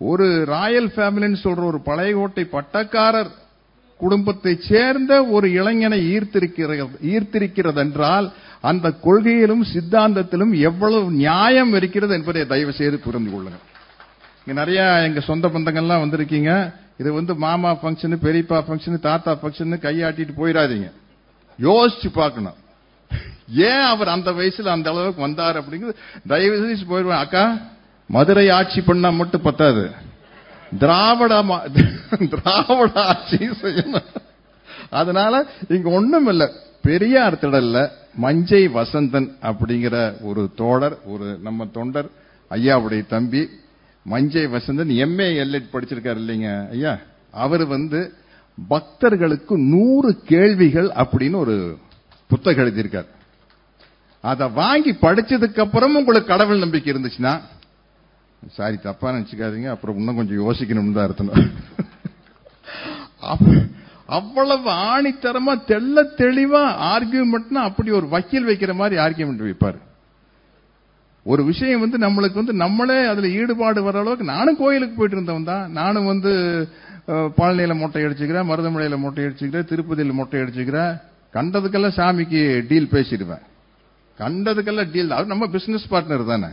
ஒரு 0.01 0.25
ராயல் 0.53 0.89
ஃபேமிலின்னு 0.95 1.39
சொல்ற 1.43 1.63
ஒரு 1.71 1.79
பழையகோட்டை 1.85 2.43
பட்டக்காரர் 2.55 3.31
குடும்பத்தை 3.97 4.55
சேர்ந்த 4.59 5.25
ஒரு 5.25 5.47
இளைஞனை 5.51 5.99
ஈர்த்திருக்கிறது 6.15 6.87
ஈர்த்திருக்கிறது 7.13 7.77
என்றால் 7.77 8.27
அந்த 8.61 8.87
கொள்கையிலும் 9.03 9.63
சித்தாந்தத்திலும் 9.73 10.53
எவ்வளவு 10.59 11.11
நியாயம் 11.11 11.73
இருக்கிறது 11.73 12.13
என்பதை 12.13 12.45
தயவு 12.45 12.73
செய்து 12.73 12.99
புரிந்து 12.99 13.31
கொள்ளுங்க 13.31 13.59
இங்க 14.45 14.59
நிறைய 14.59 14.81
எங்க 15.03 15.19
சொந்த 15.19 15.47
பந்தங்கள்லாம் 15.47 16.03
வந்திருக்கீங்க. 16.03 16.73
இது 16.97 17.13
வந்து 17.13 17.35
மாமா 17.35 17.71
ஃபங்க்ஷனு 17.71 18.17
பெரியப்பா 18.25 18.57
ஃபங்க்ஷனு 18.67 18.99
தாத்தா 18.99 19.31
ஃபங்க்ஷனு 19.41 19.77
கையாட்டிட்டு 19.85 20.33
போயிடாதீங்க. 20.37 20.87
யோசிச்சு 21.59 22.09
பார்க்கணும். 22.13 22.57
ஏன் 23.47 23.85
அவர் 23.93 24.07
அந்த 24.07 24.31
வயசுல 24.31 24.67
அந்த 24.67 24.89
அளவுக்கு 24.89 25.21
வந்தார் 25.21 25.59
அப்படிங்கிறது? 25.59 25.95
தயவு 26.27 26.55
செய்து 26.61 26.85
போயிடுவேன். 26.93 27.23
அக்கா 27.25 27.57
மதுரை 28.09 28.49
ஆட்சி 28.49 28.81
பண்ணா 28.81 29.09
மட்டும் 29.09 29.41
பத்தாது. 29.41 29.91
திராவிட 30.79 31.43
திராவிட 32.29 33.05
ஆட்சி 33.05 33.35
செய்யணும். 33.35 34.05
அதனால 34.89 35.45
இங்க 35.67 35.89
ஒண்ணும் 35.89 36.27
இல்லை. 36.27 36.49
பெரியார் 36.81 37.33
திடல்ல 37.33 37.89
மஞ்சை 38.15 38.67
வசந்தன் 38.67 39.31
அப்படிங்கிற 39.41 40.21
ஒரு 40.21 40.49
தோழர் 40.55 40.97
ஒரு 41.05 41.39
நம்ம 41.43 41.65
தொண்டர் 41.65 42.09
ஐயாவுடைய 42.51 43.05
தம்பி 43.07 43.49
மஞ்சை 44.03 44.45
வசந்தன் 44.45 45.07
எம்ஏ 45.07 45.27
எல்எட் 45.43 45.73
படிச்சிருக்காரு 45.73 46.19
இல்லைங்க 46.19 46.69
ஐயா? 46.69 46.97
அவர் 47.31 47.65
வந்து 47.65 48.13
பக்தர்களுக்கு 48.69 49.57
நூறு 49.57 50.21
கேள்விகள் 50.23 50.89
அப்படின்னு 50.89 51.35
ஒரு 51.35 51.77
புத்தகம் 52.27 52.65
எழுதியிருக்கார். 52.65 53.05
அதை 54.21 54.49
வாங்கி 54.49 54.91
படிச்சதுக்கு 54.91 55.59
அப்புறம் 55.59 55.95
உங்களுக்கு 55.95 56.27
கடவுள் 56.27 56.57
நம்பிக்கை 56.57 56.93
இருந்துச்சுன்னா 56.93 57.41
சாரி 58.47 58.77
தப்பா 58.77 59.11
நினைச்சுக்காதீங்க. 59.11 59.69
அப்புறம் 59.69 59.97
இன்னும் 59.97 60.15
கொஞ்சம் 60.15 60.49
யோசிக்கணும்னு 60.49 60.93
தான் 60.93 61.03
அர்த்தம். 61.03 61.51
அவ்வளவு 64.05 64.69
ஆணித்தரமா 64.69 65.61
தெள்ள 65.67 66.05
தெளிவா 66.17 66.63
ஆர்கியூமெண்ட்னா 66.93 67.63
அப்படி 67.69 67.91
ஒரு 67.91 68.07
வக்கீல் 68.07 68.47
வைக்கிற 68.47 68.73
மாதிரி 68.73 69.01
ஆர்கியூமெண்ட் 69.01 69.51
வைப்பாரு. 69.51 69.77
ஒரு 71.23 71.43
விஷயம் 71.43 71.79
வந்து 71.79 71.97
நம்மளுக்கு 71.97 72.33
வந்து 72.33 72.53
நம்மளே 72.53 73.05
அதுல 73.05 73.27
ஈடுபாடு 73.29 73.83
வர 73.83 73.99
அளவுக்கு 73.99 74.25
நானும் 74.25 74.57
கோயிலுக்கு 74.57 74.95
போயிட்டு 74.95 75.21
இருந்தவன் 75.21 75.43
தான். 75.43 75.71
நானும் 75.71 76.05
வந்து 76.05 76.67
பழனியில 77.07 77.75
மொட்டை 77.75 78.03
அடிச்சுக்கிறேன் 78.03 78.49
மருதமலையில 78.49 78.97
மொட்டை 78.97 79.23
அடிச்சுக்கிறேன் 79.23 79.67
திருப்பதியில 79.67 80.13
மொட்டை 80.13 80.39
அடிச்சுக்கிறேன். 80.39 81.01
கண்டதுக்கெல்லாம் 81.33 81.97
சாமிக்கு 81.97 82.67
டீல் 82.67 82.89
பேசிடுவேன். 82.91 83.41
கண்டதுக்கெல்லாம் 84.19 84.91
டீல் 84.91 85.11
அது 85.11 85.25
நம்ம 85.25 85.47
பிசினஸ் 85.47 85.93
பார்ட்னர் 85.93 86.25
தானே. 86.25 86.47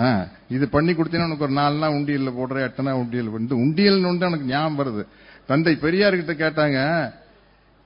ஆ, 0.00 0.26
இது 0.48 0.68
பண்ணி 0.68 0.92
கொடுத்தீங்கன்னா 0.92 1.24
உனக்கு 1.24 1.44
ஒரு 1.44 1.52
நாலு 1.52 1.78
நாள் 1.78 1.90
உண்டியல்ல 1.90 2.32
போடுறேன் 2.38 2.68
எட்டனா 2.68 2.90
உண்டியல் 2.90 3.28
வந்து 3.28 3.56
உண்டியல் 3.56 4.04
எனக்கு 4.04 4.44
ஞாபகம் 4.44 4.78
வருது. 4.78 5.06
தந்தை 5.46 5.78
பெரியார்கிட்ட 5.82 6.32
கேட்டாங்க 6.32 6.78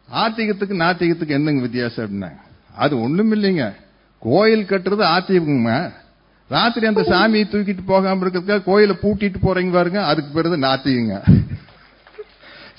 ஆத்திகத்துக்கு 0.09 0.75
நாத்திகத்துக்கு 0.83 1.37
என்னங்க 1.39 1.61
வித்தியாசம் 1.61 2.05
அப்படின்னாங்க 2.05 2.43
அது 2.75 3.01
ஒண்ணும் 3.01 3.33
இல்லைங்க. 3.33 3.75
கோயில் 4.19 4.67
கட்டுறது 4.67 5.05
ஆத்திகங்க 5.05 5.93
ராத்திரி 6.51 6.87
அந்த 6.87 7.03
சாமியை 7.03 7.47
தூக்கிட்டு 7.49 7.83
போகாம 7.87 8.25
இருக்கிறதுக்காக 8.25 8.63
கோயிலை 8.63 8.97
பூட்டிட்டு 9.03 9.39
போறீங்க 9.43 9.73
பாருங்க 9.73 10.05
அதுக்கு 10.05 10.31
பிறகு 10.33 10.57
நாத்திகங்க. 10.57 11.17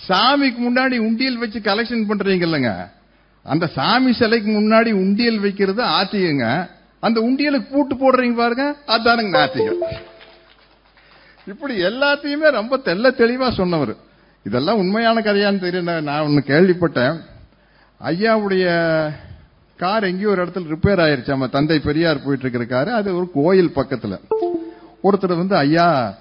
சாமிக்கு 0.08 0.60
முன்னாடி 0.68 0.98
உண்டியல் 0.98 1.38
வச்சு 1.38 1.60
கலெக்ஷன் 1.60 2.08
பண்றீங்க 2.10 2.48
இல்லைங்க 2.48 2.72
அந்த 3.46 3.66
சாமி 3.68 4.12
சிலைக்கு 4.12 4.50
முன்னாடி 4.60 4.92
உண்டியல் 4.92 5.40
வைக்கிறது 5.40 5.82
ஆத்திகங்க. 5.84 6.46
அந்த 7.00 7.20
உண்டியலுக்கு 7.22 7.68
பூட்டு 7.72 7.96
போடுறீங்க 7.96 8.36
பாருங்க 8.36 8.76
அதானுங்க 8.88 9.34
நாத்திகம். 9.38 9.82
இப்படி 11.48 11.74
எல்லாத்தையுமே 11.82 12.50
ரொம்ப 12.50 12.78
தெள்ள 12.78 13.12
தெளிவா 13.22 13.50
சொன்னவர். 13.50 13.94
இதெல்லாம் 14.48 14.78
உண்மையான 14.78 15.20
கதையான்னு 15.20 15.64
தெரியல. 15.66 16.02
நான் 16.02 16.22
ஒன்று 16.22 16.44
கேள்விப்பட்டேன். 16.48 17.16
ஐயாவுடைய 18.04 18.66
கார் 19.78 20.04
எங்கேயோ 20.04 20.30
ஒரு 20.30 20.46
இடத்துல 20.46 20.74
ரிப்பேர் 20.74 21.02
ஆயிருச்சு. 21.06 21.28
நம்ம 21.28 21.48
தந்தை 21.48 21.80
பெரியார் 21.80 22.24
போயிட்டு 22.24 22.50
இருக்கிற 22.50 22.66
காரு. 22.66 22.94
அது 22.94 23.16
ஒரு 23.16 23.32
கோயில் 23.34 23.72
பக்கத்துல. 23.76 24.20
ஒருத்தர் 25.04 25.38
வந்து 25.38 25.56
ஐயா 25.56 26.18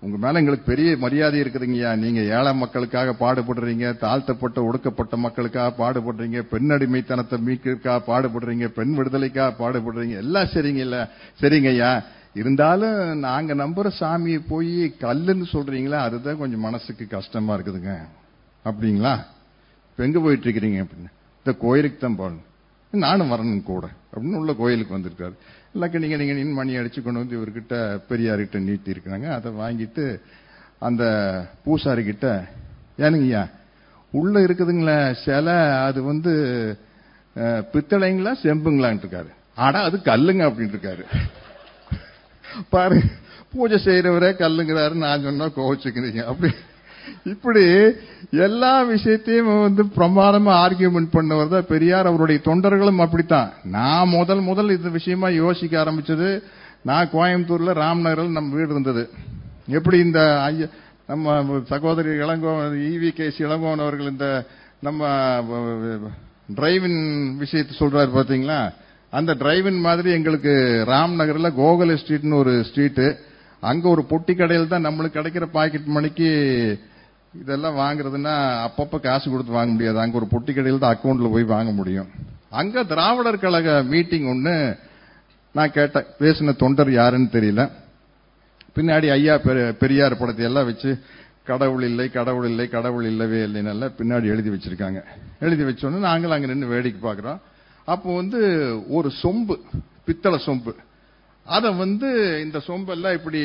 உங்க 0.00 0.16
மேல 0.16 0.38
எங்களுக்கு 0.38 0.74
பெரிய 0.74 0.96
மரியாதை 0.96 1.40
இருக்குதுங்கய்யா. 1.40 1.96
நீங்க 1.96 2.20
ஏழை 2.20 2.54
மக்களுக்காக 2.54 3.14
பாடுபடுறீங்க. 3.20 3.98
தாழ்த்தப்பட்ட 3.98 4.62
ஒடுக்கப்பட்ட 4.62 5.16
மக்களுக்காக 5.16 5.72
பாடுபடுறீங்க. 5.82 6.40
பெண் 6.40 6.70
அடிமைத்தனத்தை 6.70 7.38
மீட்கிறதுக்காக 7.46 8.00
பாடுபடுறீங்க. 8.06 8.66
பெண் 8.66 8.94
விடுதலைக்காக 8.94 9.52
பாடுபடுறீங்க. 9.60 10.16
எல்லாம் 10.16 10.48
சரிங்க 10.54 10.82
இல்ல? 10.86 11.08
சரிங்க 11.40 11.68
ஐயா 11.68 12.02
இருந்தாலும் 12.34 13.18
நாங்க 13.18 13.54
நம்புற 13.54 13.90
சாமியை 14.00 14.40
போய் 14.48 14.94
கல்லுன்னு 15.00 15.46
சொல்றீங்களா? 15.52 15.98
அதுதான் 16.08 16.38
கொஞ்சம் 16.38 16.60
மனசுக்கு 16.60 17.06
கஷ்டமா 17.06 17.56
இருக்குதுங்க. 17.56 17.94
அப்படிங்களா? 18.64 19.14
இப்ப 19.90 20.04
எங்க 20.04 20.18
போயிட்டு 20.20 20.46
இருக்கிறீங்க 20.50 20.78
அப்படின்னு? 20.84 21.10
இந்த 21.38 21.52
கோயிலுக்கு 21.58 21.98
தான் 21.98 22.16
போகணும். 22.16 22.46
நானும் 22.92 23.32
வரணும் 23.32 23.62
கூட. 23.62 23.88
அப்படின்னு 24.12 24.40
உள்ள 24.42 24.52
கோயிலுக்கு 24.52 24.96
வந்திருக்காரு. 24.98 25.34
இல்லக்க 25.74 25.98
நீங்க 25.98 26.16
நீங்க 26.16 26.32
நின் 26.32 26.52
மணி 26.52 26.76
அடிச்சு 26.76 27.02
கொண்டு 27.02 27.20
வந்து 27.22 27.38
இவர்கிட்ட 27.38 27.74
பெரியார்கிட்ட 28.08 28.60
நீட்டி 28.60 28.92
இருக்கிறாங்க. 28.92 29.26
அதை 29.38 29.52
வாங்கிட்டு 29.52 30.20
அந்த 30.78 31.04
பூசாரி 31.64 32.04
கிட்ட 32.04 32.48
ஏனுங்கய்யா 32.98 33.50
உள்ள 34.10 34.40
இருக்குதுங்களே 34.40 35.14
சிலை 35.24 35.58
அது 35.88 36.02
வந்து 36.02 36.32
பித்தளைங்களா 37.72 38.32
செம்புங்களான்ட்டு 38.44 39.06
இருக்காரு. 39.06 39.30
ஆனா 39.56 39.80
அது 39.80 39.96
கல்லுங்க 39.96 40.42
அப்படின்னு 40.50 40.74
இருக்காரு. 40.76 41.04
பாரு 42.74 42.98
பூஜை 43.52 43.78
செய்யறவரே 43.84 44.30
கல்லுங்கிறாரு 44.42 44.94
நான் 45.04 45.24
சொன்னா 45.28 45.46
கோவச்சுக்கிறீங்க. 45.58 46.24
அப்படி 46.24 46.52
இப்படி 47.24 47.62
எல்லா 48.30 48.82
விஷயத்தையும் 48.82 49.60
வந்து 49.60 49.82
பிரமாதமா 49.96 50.52
ஆர்கியூமெண்ட் 50.64 51.10
பண்ணவர் 51.12 51.52
தான் 51.54 51.70
பெரியார். 51.72 52.08
அவருடைய 52.10 52.40
தொண்டர்களும் 52.44 53.02
அப்படித்தான். 53.04 53.48
நான் 53.76 54.08
முதல் 54.08 54.40
முதல் 54.40 54.74
இந்த 54.76 54.88
விஷயமா 54.98 55.28
யோசிக்க 55.28 55.84
ஆரம்பிச்சது 55.84 56.28
நான் 56.82 57.10
கோயம்புத்தூர்ல 57.12 57.72
ராம்நகரில் 57.82 58.36
நம்ம 58.36 58.54
வீடு 58.54 58.70
இருந்தது. 58.70 59.02
எப்படி 59.78 59.98
இந்த 59.98 60.20
ஐயா 60.42 60.66
நம்ம 61.06 61.60
சகோதரி 61.72 62.10
இளங்கோ 62.24 62.52
இவி 62.90 63.10
கேசி 63.18 63.40
இளங்கோவன் 63.46 63.84
அவர்கள் 63.84 64.12
இந்த 64.14 64.28
நம்ம 64.80 65.08
டிரைவின் 66.58 67.00
விஷயத்தை 67.36 67.74
சொல்றாரு 67.78 68.10
பாத்தீங்களா 68.18 68.60
அந்த 69.18 69.32
டிரைவின் 69.40 69.80
மாதிரி 69.86 70.10
எங்களுக்கு 70.18 70.52
ராம் 70.90 71.14
நகர்ல 71.20 71.48
கோகுல 71.60 71.96
ஸ்ட்ரீட்னு 72.00 72.40
ஒரு 72.42 72.52
ஸ்ட்ரீட்டு 72.68 73.06
அங்க 73.70 73.84
ஒரு 73.94 74.02
பொட்டி 74.10 74.32
கடையில் 74.34 74.72
தான் 74.72 74.86
நம்மளுக்கு 74.86 75.18
கிடைக்கிற 75.18 75.46
பாக்கெட் 75.56 75.88
மணிக்கு 75.96 76.28
இதெல்லாம் 77.40 77.76
வாங்குறதுன்னா 77.80 78.34
அப்பப்ப 78.66 79.00
காசு 79.00 79.26
கொடுத்து 79.30 79.52
வாங்க 79.56 79.72
முடியாது. 79.74 79.98
அங்க 80.04 80.16
ஒரு 80.20 80.28
பொட்டி 80.32 80.52
கடையில் 80.54 80.82
தான் 80.84 80.94
அக்கௌண்ட்ல 80.94 81.28
போய் 81.34 81.52
வாங்க 81.54 81.72
முடியும். 81.80 82.08
அங்க 82.60 82.84
திராவிடர் 82.92 83.42
கழக 83.44 83.74
மீட்டிங் 83.92 84.26
ஒன்னு 84.32 84.54
நான் 85.54 85.74
கேட்டேன். 85.76 86.08
பேசின 86.22 86.54
தொண்டர் 86.62 86.90
யாருன்னு 87.00 87.30
தெரியல. 87.36 87.64
பின்னாடி 88.76 89.06
ஐயா 89.16 89.34
பெரியார் 89.82 90.20
படத்தை 90.20 90.44
எல்லாம் 90.48 90.68
வச்சு 90.70 90.90
கடவுள் 91.50 91.84
இல்லை 91.90 92.06
கடவுள் 92.16 92.48
இல்லை 92.50 92.66
கடவுள் 92.74 93.06
இல்லவே 93.12 93.40
இல்லைன்னு 93.46 93.88
பின்னாடி 94.00 94.26
எழுதி 94.34 94.50
வச்சிருக்காங்க. 94.54 95.00
எழுதி 95.46 95.64
வச்சோன்னு 95.68 96.06
நாங்களும் 96.08 96.36
அங்க 96.36 96.48
நின்று 96.52 96.74
வேடிக்கை 96.74 97.02
பாக்குறோம் 97.08 97.40
அப்போ 97.92 98.08
வந்து 98.20 98.40
ஒரு 98.96 99.08
சொம்பு 99.22 99.54
பித்தளை 100.06 100.38
சொம்பு. 100.46 100.72
அதை 101.46 101.68
வந்து 101.82 102.08
இந்த 102.44 102.58
சொம்பெல்லாம் 102.68 103.16
இப்படி 103.18 103.40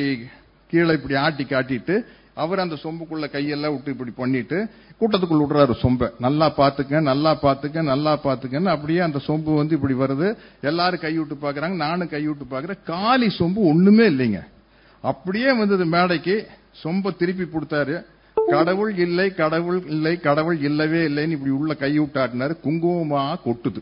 கீழே 0.71 0.93
இப்படி 0.97 1.15
ஆட்டி 1.23 1.43
காட்டிட்டு 1.51 1.95
அவர் 2.43 2.61
அந்த 2.63 2.75
சொம்புக்குள்ள 2.83 3.25
கையெல்லாம் 3.33 3.73
விட்டு 3.73 3.93
இப்படி 3.95 4.11
பண்ணிட்டு 4.21 4.57
கூட்டத்துக்குள்ள 4.99 5.43
விடுறாரு 5.43 5.75
சொம்பை. 5.83 6.07
நல்லா 6.25 6.47
பாத்துக்க 6.57 7.01
நல்லா 7.09 7.31
பாத்துக்க 7.43 7.83
நல்லா 7.91 8.13
பாத்துக்கன்னு 8.25 8.73
அப்படியே 8.73 9.01
அந்த 9.05 9.19
சொம்பு 9.27 9.51
வந்து 9.59 9.75
இப்படி 9.77 9.95
வருது. 10.01 10.27
எல்லாரும் 10.69 11.03
கை 11.05 11.13
விட்டு 11.17 11.35
பாக்குறாங்க 11.45 11.77
நானும் 11.85 12.11
கை 12.15 12.23
விட்டு 12.27 12.47
பாக்குறேன் 12.53 12.81
காலி 12.91 13.29
சொம்பு 13.39 13.61
ஒண்ணுமே 13.71 14.07
இல்லைங்க. 14.13 14.41
அப்படியே 15.11 15.49
வந்தது 15.61 15.85
மேடைக்கு 15.95 16.35
சொம்ப 16.83 17.15
திருப்பி 17.21 17.47
கொடுத்தாரு. 17.47 17.95
கடவுள் 18.53 18.93
இல்லை 19.05 19.27
கடவுள் 19.41 19.79
இல்லை 19.93 20.13
கடவுள் 20.27 20.57
இல்லவே 20.69 21.01
இல்லைன்னு 21.09 21.35
இப்படி 21.37 21.53
உள்ள 21.59 21.73
கை 21.83 21.93
விட்டாட்டினாரு 21.99 22.53
குங்குமமா 22.65 23.21
கொட்டுது. 23.45 23.81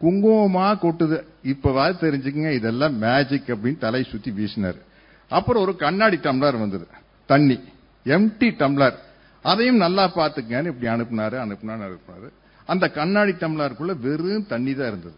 குங்குமமா 0.00 0.76
கொட்டுது. 0.82 1.24
இப்பவாது 1.44 1.96
தெரிஞ்சுக்கங்க 2.00 2.50
இதெல்லாம் 2.50 2.98
மேஜிக் 2.98 3.48
அப்படின்னு 3.48 3.78
தலை 3.78 4.02
சுத்தி 4.02 4.30
வீசினாரு. 4.30 4.80
அப்புறம் 5.28 5.62
ஒரு 5.62 5.76
கண்ணாடி 5.76 6.16
டம்ளர் 6.16 6.58
வந்தது. 6.58 6.86
தண்ணி. 7.26 7.60
Empty 8.04 8.54
tumbler. 8.58 8.94
அதையும் 9.42 9.76
நல்லா 9.76 10.10
பாத்துக்கங்கன்னு 10.14 10.66
இப்படி 10.66 10.92
அனுப்புனாரு 10.92 11.38
அனுப்புனாரு 11.38 11.90
அனுப்புனாரு. 11.90 12.28
அந்த 12.66 12.88
கண்ணாடி 12.88 13.30
டம்ளருக்குள்ள 13.30 13.98
வெறும் 14.00 14.46
தண்ணி 14.46 14.74
தான் 14.74 14.86
இருந்தது. 14.86 15.14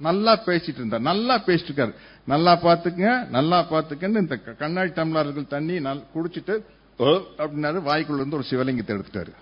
நல்லா 0.00 0.40
பேசிட்டு 0.46 0.74
இருந்தார். 0.74 1.00
நல்லா 1.00 1.38
பேசிட்டு 1.38 1.70
இருக்காரு. 1.74 1.94
நல்லா 2.26 2.58
பாத்துக்கங்க 2.62 3.28
நல்லா 3.28 3.66
பாத்துக்கன்னு 3.70 4.20
இந்த 4.20 4.36
க- 4.36 4.52
கண்ணாடி 4.52 4.90
டம்ளர்கள் 4.90 5.46
தண்ணி 5.46 5.78
குடிச்சிட்டு 5.78 6.62
அப்படின்னாரு. 6.98 7.80
வாய்க்குள்ள 7.80 8.14
இருந்து 8.14 8.36
ஒரு 8.36 8.46
சிவலிங்கத்தை 8.50 9.00
எடுத்துட்டாரு. 9.00 9.32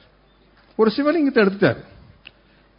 ஒரு 0.77 0.93
சிவலிங்கத்தை 0.97 1.37
எடுத்துட்டாரு. 1.37 1.85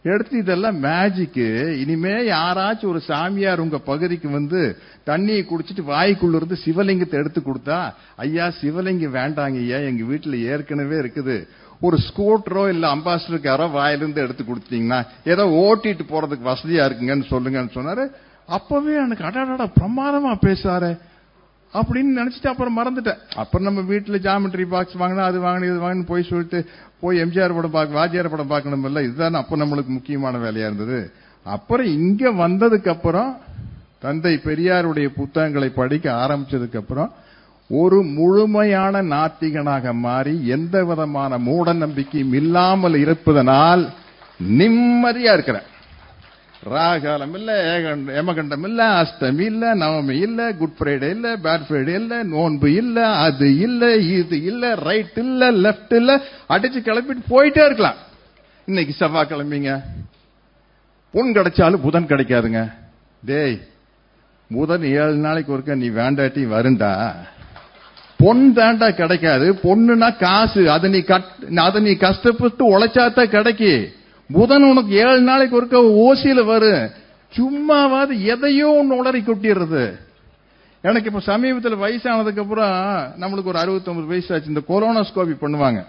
எடுத்து 0.02 0.38
இதெல்லாம் 0.38 0.82
மேஜிக்கு 0.82 1.76
இனிமே 1.78 2.10
யாராச்சும் 2.10 2.86
ஒரு 2.86 3.00
சாமியார் 3.00 3.60
உங்க 3.60 3.78
பகுதிக்கு 3.78 4.30
வந்து 4.30 4.78
தண்ணியை 5.06 5.46
குடிச்சிட்டு 5.46 5.82
வாய்க்குள்ள 5.86 6.34
இருந்து 6.34 6.58
சிவலிங்கத்தை 6.64 7.14
எடுத்து 7.14 7.40
கொடுத்தா 7.40 7.92
ஐயா 8.16 8.52
சிவலிங்கம் 8.62 9.16
வேண்டாங்க 9.20 9.56
ஐயா 9.58 9.78
எங்க 9.78 10.04
வீட்டுல 10.14 10.38
ஏற்கனவே 10.38 10.96
இருக்குது. 10.96 11.48
ஒரு 11.80 11.98
ஸ்கூட்டரோ 12.08 12.68
இல்ல 12.68 12.94
அம்பாசிடர் 12.94 13.70
வாயிலிருந்து 13.70 14.22
எடுத்து 14.22 14.44
கொடுத்தீங்கன்னா 14.44 15.06
ஏதோ 15.24 15.44
ஓட்டிட்டு 15.44 16.04
போறதுக்கு 16.08 16.50
வசதியா 16.52 16.84
இருக்குங்கன்னு 16.84 17.30
சொல்லுங்கன்னு 17.30 17.70
சொன்னாரு. 17.74 18.06
அப்பவே 18.46 18.94
எனக்கு 18.94 19.24
அடாடா 19.24 19.68
பிரமாதமா 19.80 20.34
பேசுறாரு. 20.46 20.98
அப்படின்னு 21.74 22.12
நினைச்சிட்டு 22.18 22.46
அப்புறம் 22.46 22.78
மறந்துட்டேன். 22.78 23.18
அப்புறம் 23.36 23.66
நம்ம 23.66 23.94
வீட்டுல 23.94 24.18
ஜாமெட்ரி 24.26 24.66
பாக்ஸ் 24.68 24.96
வாங்கினா 24.96 25.24
அது 25.30 25.40
வாங்கினு 25.40 25.64
இது 25.64 25.80
வாங்கினு 25.80 26.06
போய் 26.06 26.22
சொல்லிட்டு 26.22 26.68
போய் 27.00 27.22
எம்ஜிஆர் 27.22 27.54
படம் 27.54 27.70
பார்க்க 27.70 28.00
வாஜியார் 28.00 28.30
படம் 28.30 28.46
பார்க்கணும் 28.46 28.84
இல்ல 28.84 29.02
இதுதான் 29.02 29.34
அப்ப 29.34 29.56
நம்மளுக்கு 29.56 29.86
முக்கியமான 29.86 30.38
வேலையா 30.38 30.68
இருந்தது. 30.70 31.12
அப்புறம் 31.46 31.86
இங்க 31.86 32.30
வந்ததுக்கு 32.30 32.88
அப்புறம் 32.88 33.36
தந்தை 33.98 34.40
பெரியாருடைய 34.44 35.08
புத்தகங்களை 35.08 35.68
படிக்க 35.68 36.12
ஆரம்பிச்சதுக்கு 36.12 36.76
அப்புறம் 36.76 37.12
ஒரு 37.70 38.02
முழுமையான 38.02 39.02
நாத்திகனாக 39.02 39.92
மாறி 39.92 40.46
எந்த 40.46 40.84
விதமான 40.84 41.38
மூட 41.38 41.72
நம்பிக்கையும் 41.72 42.32
இல்லாமல் 42.32 42.94
இருப்பதனால் 42.94 43.88
நிம்மதியா 44.40 45.32
இருக்கிறேன். 45.32 45.66
ராகாலம் 46.62 47.34
இல்ல 47.34 47.78
ஏகண்ட- 47.78 48.14
யமகண்டம் 48.14 48.64
இல்ல 48.64 48.84
அஷ்டமி 49.02 49.40
இல்ல 49.40 49.74
நவமி 49.74 50.10
இல்ல 50.10 50.52
குட் 50.52 50.74
ஃப்ரைடே 50.78 51.10
இல்ல 51.10 51.36
பேட் 51.36 51.66
ஃப்ரைடே 51.68 51.94
இல்ல 51.94 52.22
நோன்பு 52.22 52.74
இல்ல 52.74 53.06
அது 53.06 53.58
இல்ல 53.58 53.96
இது 53.96 54.42
இல்ல 54.42 54.74
ரைட் 54.74 55.16
இல்ல 55.16 55.52
லெப்ட் 55.52 55.94
இல்ல 55.94 56.22
அடிச்சு 56.48 56.80
கிளப்பிட்டு 56.80 57.22
போயிட்டே 57.28 57.64
இருக்கலாம். 57.64 57.94
இன்னைக்கு 58.64 58.92
செவ்வாய் 58.92 59.26
கிளம்பிங்க 59.26 59.82
பொன் 61.10 61.34
கிடைச்சாலும் 61.34 61.80
புதன் 61.80 62.06
கிடைக்காதுங்க. 62.06 62.72
டேய் 63.24 63.58
புதன் 64.50 64.82
ஏழு 64.82 65.14
நாளைக்கு 65.14 65.52
ஒருக்க 65.52 65.74
நீ 65.74 65.88
வேண்டாட்டி 65.88 66.44
வருண்டா. 66.46 67.12
பொன் 68.16 68.52
தாண்டா 68.56 68.90
கிடைக்காது 68.90 69.54
பொண்ணுனா 69.54 70.16
காசு 70.16 70.70
அதை 70.70 70.90
நீ 70.90 71.00
கட் 71.00 71.30
அதை 71.56 71.82
நீ 71.82 71.94
கஷ்டப்பட்டு 71.94 72.78
உழைச்சாதான் 72.78 73.34
கிடைக்கு. 73.36 73.72
புதன் 74.32 74.62
உனக்கு 74.62 74.94
ஏழு 74.94 75.20
நாளைக்கு 75.20 75.56
ஒருக்க 75.56 75.76
ஓசியில 76.06 76.44
வரும் 76.44 76.90
சும்மாவாது 77.36 78.22
எதையோ 78.24 78.68
ஒன்று 78.68 79.04
உளறி 79.04 79.22
கொட்டிடுறது. 79.22 79.98
எனக்கு 80.82 81.08
இப்ப 81.08 81.20
சமீபத்தில் 81.20 81.76
வயசானதுக்கு 81.76 82.38
அப்புறம் 82.38 82.70
நம்மளுக்கு 83.20 83.44
ஒரு 83.44 83.58
69 83.58 84.06
வயசு 84.06 84.34
ஆச்சு. 84.34 84.48
இந்த 84.48 84.62
கொரோனாஸ்கோபி 84.68 85.34
பண்ணுவாங்க. 85.40 85.84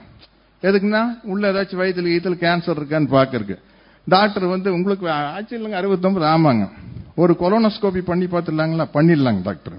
எதுக்குன்னா 0.61 1.19
உள்ள 1.23 1.51
ஏதாச்சும் 1.51 1.75
வயதில் 1.75 2.19
ஈத்துல 2.19 2.37
கேன்சர் 2.43 2.79
இருக்கான்னு 2.79 3.11
பாக்குறதுக்கு 3.11 3.57
டாக்டர் 4.07 4.45
வந்து 4.45 4.73
உங்களுக்கு 4.73 5.11
ஆச்சு 5.11 5.59
இல்லைங்க 5.59 5.75
69 5.75 6.25
ஆமாங்க. 6.25 6.69
ஒரு 7.15 7.35
கொரோனாஸ்கோபி 7.39 7.97
பண்ணி 7.97 8.25
பார்த்துடலாங்களா? 8.25 8.85
பண்ணிடலாங்க 8.93 9.41
டாக்டர். 9.43 9.73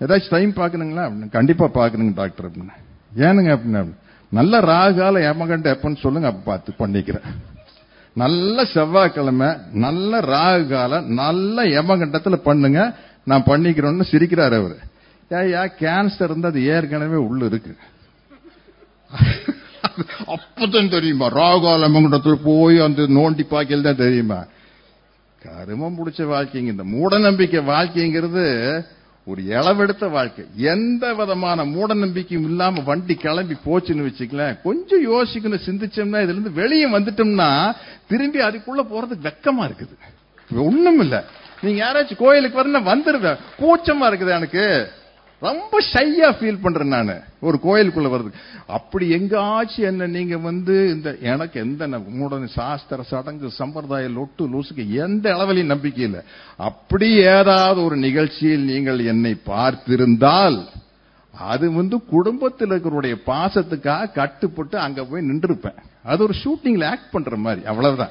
ஏதாச்சும் 0.00 0.30
டைம் 0.30 0.52
பார்க்கணுங்களா? 0.52 1.02
அப்படின்னு 1.02 1.30
கண்டிப்பா 1.30 1.66
பார்க்கணுங்க 1.66 2.14
டாக்டர். 2.14 2.50
அப்படின்னு 2.50 2.74
ஏனுங்க? 3.16 3.58
அப்படின்னு 3.58 3.94
நல்ல 4.30 4.60
ராகால 4.60 5.16
ஏமகண்ட 5.30 5.74
எப்பன்னு 5.74 5.96
சொல்லுங்க 5.96 6.28
அப்ப 6.28 6.40
பார்த்து 6.44 6.72
பண்ணிக்கிறேன். 6.78 7.24
நல்ல 8.16 8.64
செவ்வாய்க்கிழமை 8.64 9.48
நல்ல 9.72 10.20
ராகு 10.20 10.68
காலம் 10.68 11.12
நல்ல 11.12 11.64
யமகண்டத்துல 11.64 12.34
பண்ணுங்க. 12.34 12.96
நான் 13.24 13.44
பண்ணிக்கிறோம்னு 13.46 14.04
சிரிக்கிறாரு 14.10 14.56
அவரு. 14.56 14.76
ஏயா 15.30 15.68
கேன்சர் 15.80 16.22
இருந்தா 16.22 16.48
அது 16.48 16.64
ஏற்கனவே 16.64 17.14
உள்ள 17.14 17.44
இருக்கு. 17.44 17.76
அப்பதான் 20.26 20.88
தெரியுமா 20.88 21.28
ராகுகால 21.28 21.88
யமகண்டத்துல 21.88 22.38
போய் 22.44 22.80
அந்த 22.80 23.02
நோண்டி 23.02 23.42
பாக்கியல் 23.50 23.82
தான் 23.82 23.96
தெரியுமா? 23.96 24.44
கருமம் 25.42 25.96
பிடிச்ச 25.98 26.18
வாழ்க்கைங்க. 26.18 26.70
இந்த 26.74 26.84
மூட 26.84 27.18
நம்பிக்கை 27.18 27.60
வாழ்க்கைங்கிறது 27.66 28.44
ஒரு 29.30 29.42
இளவெடுத்த 29.56 30.04
வாழ்க்கை. 30.10 30.44
எந்த 30.72 31.04
விதமான 31.14 31.64
மூட 31.64 31.94
நம்பிக்கையும் 31.94 32.46
இல்லாம 32.50 32.82
வண்டி 32.86 33.14
கிளம்பி 33.14 33.56
போச்சுன்னு 33.66 34.06
வச்சுக்கலாம் 34.08 34.56
கொஞ்சம் 34.62 35.04
யோசிக்கணும் 35.10 35.66
சிந்திச்சோம்னா 35.66 36.22
இதுல 36.24 36.36
இருந்து 36.36 36.52
வெளியே 36.60 36.86
வந்துட்டோம்னா 36.96 37.50
திரும்பி 38.08 38.40
அதுக்குள்ள 38.48 38.82
போறதுக்கு 38.92 39.28
வெக்கமா 39.28 39.64
இருக்குது. 39.68 39.94
ஒண்ணும் 40.68 41.00
இல்ல 41.00 41.16
நீங்க 41.62 41.78
யாராச்சும் 41.84 42.22
கோயிலுக்கு 42.24 42.60
வரணும் 42.60 42.90
வந்துருவேன் 42.92 43.38
கூச்சமா 43.60 44.06
இருக்குது 44.10 44.36
எனக்கு. 44.38 44.64
ரொம்ப 45.40 45.78
ஷையா 45.92 46.32
ஃபீல் 46.32 46.58
பண்றேன் 46.62 46.88
நானு. 46.88 47.20
ஒரு 47.40 47.58
கோயிலுக்குள்ள 47.62 48.10
வர்றதுக்கு 48.10 48.38
அப்படி 48.66 49.10
எங்காச்சும் 49.10 49.84
என்ன 49.84 50.06
நீங்க 50.06 50.38
வந்து 50.38 50.90
இந்த 50.90 51.16
எனக்கு 51.20 51.60
எந்த 51.60 51.86
ந- 51.86 52.08
மூட 52.08 52.46
சாஸ்திர 52.46 53.02
சடங்கு 53.02 53.50
சம்பிரதாய 53.50 54.08
லொட்டு 54.08 54.42
லூசுக்கு 54.42 54.88
எந்த 54.88 55.34
அளவிலையும் 55.34 55.64
நம்பிக்கை 55.64 56.04
இல்லை. 56.04 56.20
அப்படி 56.56 57.10
ஏதாவது 57.10 57.84
ஒரு 57.84 57.96
நிகழ்ச்சியில் 57.96 58.60
நீங்கள் 58.60 58.98
என்னை 58.98 59.36
பார்த்திருந்தால் 59.46 60.66
அது 61.38 61.72
வந்து 61.72 62.04
குடும்பத்தில் 62.04 62.70
இருக்கிறவருடைய 62.70 63.16
பாசத்துக்காக 63.26 64.12
கட்டுப்பட்டு 64.12 64.78
அங்க 64.78 65.04
போய் 65.04 65.28
நின்றுருப்பேன். 65.28 65.76
அது 66.04 66.22
ஒரு 66.22 66.34
ஷூட்டிங்ல 66.44 66.84
ஆக்ட் 66.84 67.10
பண்ற 67.10 67.36
மாதிரி 67.36 67.66
அவ்வளவுதான். 67.66 68.10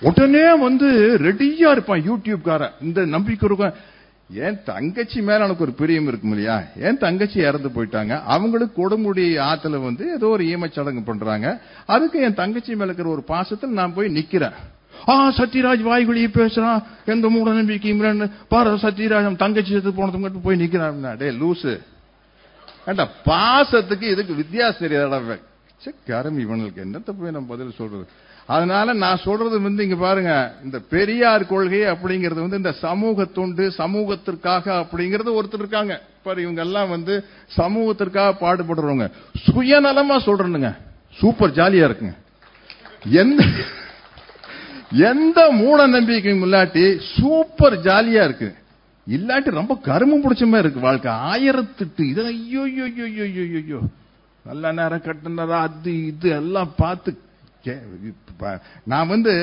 உடனே 0.00 0.56
வந்து 0.56 1.16
ரெடியா 1.18 1.70
இருப்பான் 1.70 2.10
யூடியூப்காரன் 2.10 2.70
இந்த 2.80 3.04
நம்பிக்கை 3.04 3.48
இருக்கும் 3.52 3.92
என் 4.32 4.62
தங்கச்சி 4.64 5.20
மேல 5.20 5.44
எனக்கு 5.44 5.62
ஒரு 5.62 5.72
பிரியம் 5.72 6.06
இருக்கும் 6.06 6.30
இல்லையா? 6.30 6.62
என் 6.76 6.98
தங்கச்சி 6.98 7.38
இறந்து 7.40 7.68
போயிட்டாங்க? 7.68 8.22
அவங்களுக்கு 8.22 8.88
கொடுமுடி 8.88 9.26
ஆத்துல 9.50 9.82
வந்து 9.82 10.12
ஏதோ 10.12 10.26
ஒரு 10.26 10.44
ஈமச்சடங்கு 10.44 11.04
பண்றாங்க. 11.04 11.60
அதுக்கு 11.86 12.20
என் 12.20 12.34
தங்கச்சி 12.34 12.72
மேல 12.72 12.84
இருக்கிற 12.84 13.08
ஒரு 13.08 13.22
பாசத்தில் 13.22 13.70
நான் 13.70 13.94
போய் 13.94 14.14
நிக்கிறேன். 14.14 14.52
ஆ 15.08 15.30
சத்யராஜ் 15.30 15.82
வாய்குழியை 15.82 16.28
பேசுறான் 16.28 16.82
எந்த 17.06 17.28
மூட 17.28 17.50
நம்பிக்கையும் 17.50 18.30
பாரு 18.48 18.74
சத்யராஜ் 18.74 19.36
தங்கச்சி 19.36 19.72
செத்து 19.72 19.90
போனதுக்கு 19.90 20.40
போய் 20.42 20.60
நிக்கிறான் 20.60 21.16
டே 21.16 21.28
லூசு. 21.30 21.80
ஏண்டா 22.86 23.08
பாசத்துக்கு 23.26 24.02
இதுக்கு 24.02 24.34
வித்தியாசம் 24.34 24.88
தெரியாத 24.88 25.38
சே 25.76 25.94
இவனுக்கு 26.38 26.84
என்னத்தை 26.84 27.14
போய் 27.20 27.30
நம்ம 27.30 27.48
பதில் 27.48 27.70
சொல்றது? 27.70 28.08
அதனால 28.46 28.92
நான் 28.92 29.22
சொல்றது 29.24 29.60
வந்து 29.60 29.84
இங்க 29.84 29.96
பாருங்க 29.96 30.32
இந்த 30.64 30.78
பெரியார் 30.94 31.46
கொள்கை 31.46 31.80
அப்படிங்கிறது 31.92 32.40
வந்து 32.44 32.56
இந்த 32.56 32.72
சமூக 32.72 33.24
தொண்டு 33.24 33.72
சமூகத்திற்காக 33.78 34.66
அப்படிங்கிறது 34.82 35.30
ஒருத்தர் 35.38 35.62
இருக்காங்க. 35.64 35.94
பாரு 36.22 36.42
இவங்க 36.42 36.60
எல்லாம் 36.62 36.88
வந்து 36.88 37.14
சமூகத்திற்காக 37.56 38.34
பாடுபடுறவங்க. 38.40 39.10
சுயநலமா 39.46 40.18
சொல்றேனுங்க. 40.26 40.72
சூப்பர் 41.20 41.56
ஜாலியா 41.60 41.86
இருக்குங்க. 41.88 42.16
எந்த 43.22 43.42
எந்த 45.10 45.50
மூட 45.50 45.86
நம்பிக்கையும் 45.86 46.44
இல்லாட்டி 46.44 46.84
சூப்பர் 47.16 47.76
ஜாலியா 47.88 48.22
இருக்கு. 48.28 48.54
இல்லாட்டி 49.06 49.50
ரொம்ப 49.60 49.74
கருமம் 49.88 50.22
பிடிச்ச 50.22 50.44
மாதிரி 50.46 50.66
இருக்கு 50.66 50.80
வாழ்க்கை. 50.80 51.12
ஆயிரத்தெட்டு 51.32 52.02
இது 52.12 52.24
ஐயோ 52.26 52.62
ஐயோ 52.62 52.84
ஐயோ 52.84 53.24
ஐயோ 53.28 53.44
ஐயோ, 53.60 53.80
நல்ல 54.44 54.72
நேரம் 54.72 55.06
கட்டுனதா 55.06 55.58
அது 55.68 56.06
இது 56.06 56.28
எல்லாம் 56.30 56.72
பார்த்து 56.76 57.10
நான் 58.84 59.08
வந்து 59.08 59.34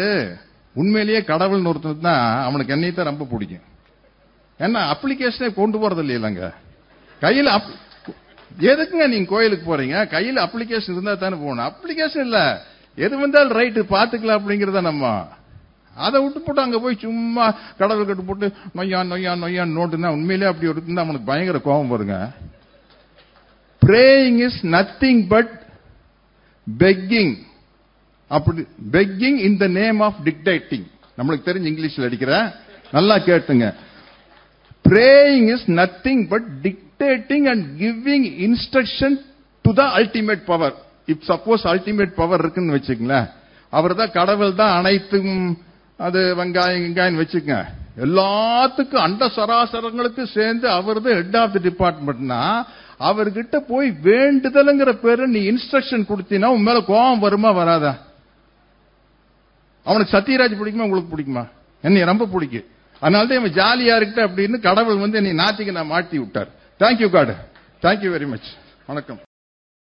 உண்மையிலேயே 0.74 1.20
கடவுள்னு 1.20 1.68
ஒருத்தன் 1.68 2.00
தான் 2.02 2.44
அவனுக்கு 2.44 2.76
என்னையை 2.76 2.94
தான் 2.94 3.06
ரொம்ப 3.06 3.26
பிடிக்கும். 3.26 3.62
ஏன்னா 4.60 4.94
அப்ளிகேஷனே 4.94 5.54
கொண்டு 5.54 5.78
போறது 5.80 6.04
இல்லைங்க 6.04 6.52
கையில் 7.20 7.46
அப்- 7.46 7.80
எதுக்குங்க 8.60 9.08
நீங்க 9.08 9.30
கோயிலுக்கு 9.30 9.78
போறீங்க? 9.78 10.08
கையில் 10.08 10.36
அப்ளிகேஷன் 10.36 10.92
இருந்தா 10.92 11.14
தானே 11.14 11.36
போகணும். 11.36 11.72
அப்ளிகேஷன் 11.72 12.20
இல்ல. 12.20 12.66
எது 12.96 13.20
வந்தாலும் 13.20 13.58
ரைட்டு 13.58 13.80
பாத்துக்கலாம் 13.90 14.40
அப்படிங்கறத 14.40 14.82
நம்ம. 14.82 15.28
அதை 15.96 16.24
விட்டு 16.24 16.42
போட்டு 16.42 16.62
அங்க 16.62 16.80
போய் 16.80 16.98
சும்மா 17.00 17.56
கடவுள் 17.78 18.06
கட்டு 18.06 18.24
போட்டு 18.24 18.52
நொய்யா 18.76 19.00
நொய்யா 19.04 19.34
நொய்யான்னு 19.38 19.78
நோட்டுனா 19.80 20.08
உண்மையிலே 20.08 20.48
அப்படி 20.48 20.70
இருக்குன்னு 20.70 21.02
அவனுக்கு 21.02 21.28
பயங்கர 21.28 21.60
கோபம் 21.60 21.88
வருங்க. 21.88 22.30
Praying 23.86 24.46
is 24.46 24.66
nothing 24.66 25.28
but 25.28 25.62
begging 26.78 27.36
அப்படி 28.36 28.62
begging 28.98 29.40
in 29.48 29.58
the 29.64 29.68
name 29.80 30.00
of 30.08 30.20
dictating 30.28 30.86
நம்மளுக்கு 31.18 31.48
தெரிஞ்சு 31.50 31.70
இங்கிலீஷ்ல 31.72 32.08
அடிக்கிற? 32.08 32.34
நல்லா 32.94 33.16
கேட்டுங்க. 33.28 33.66
Praying 34.86 35.48
is 35.56 35.68
nothing 35.80 36.24
but 36.34 36.48
dictating 36.66 37.46
and 37.52 37.66
giving 37.82 38.28
instruction 38.48 39.18
to 39.66 39.74
the 39.80 39.84
ultimate 40.00 40.44
power 40.52 40.76
if 41.14 41.26
suppose 41.32 41.64
ultimate 41.74 42.14
power 42.22 42.42
இருக்குன்னு 42.44 42.76
வச்சுக்கங்களேன். 42.78 43.28
அவர் 43.74 44.00
தான் 44.02 44.16
கடவுள் 44.20 44.60
தான் 44.62 44.74
அனைத்தும் 44.80 45.36
அது 46.00 46.20
வெங்காயம் 46.40 46.84
வெங்காயம் 46.86 47.22
வச்சுக்கங்க. 47.22 47.66
எல்லாத்துக்கும் 48.06 49.06
அண்ட 49.08 49.24
சராசரங்களுக்கு 49.38 50.24
சேர்ந்து 50.38 50.68
அவர் 50.78 51.02
தான் 51.06 51.18
ஹெட் 51.20 51.38
ஆஃப் 51.42 51.56
தி 51.56 51.62
டிபார்ட்மெண்ட்னா 51.70 52.40
அவர்கிட்ட 53.10 53.58
போய் 53.72 53.90
வேண்டுதல்ங்கிற 54.08 54.92
பேரு 55.04 55.24
நீ 55.36 55.40
இன்ஸ்ட்ரக்ஷன் 55.52 56.08
கொடுத்தீங்கன்னா 56.10 56.54
உன் 56.56 56.68
மேல 56.70 56.80
கோபம் 56.90 57.24
வருமா 57.26 57.52
வராதா? 57.60 57.94
அவனுக்கு 59.84 60.18
சத்யராஜ் 60.18 60.60
பிடிக்குமா 60.60 60.88
உங்களுக்கு 60.88 61.12
பிடிக்குமா? 61.14 61.44
என்னை 61.82 62.04
ரொம்ப 62.04 62.26
பிடிக்கும் 62.26 62.68
அதனால 63.00 63.26
தான் 63.26 63.40
இவன் 63.40 63.56
ஜாலியா 63.60 63.94
இருக்கிட்ட 64.00 64.24
அப்படின்னு 64.30 64.60
கடவுள் 64.60 65.04
வந்து 65.04 65.18
என்னை 65.24 65.46
நாத்திக்கு 65.46 65.72
நான் 65.72 65.92
மாட்டி 65.94 66.18
விட்டார். 66.20 66.50
தேங்க்யூ 66.80 67.10
காடு 67.10 67.36
தேங்க்யூ 67.82 68.10
வெரி 68.16 68.28
மச் 68.28 68.50
வணக்கம். 68.86 69.20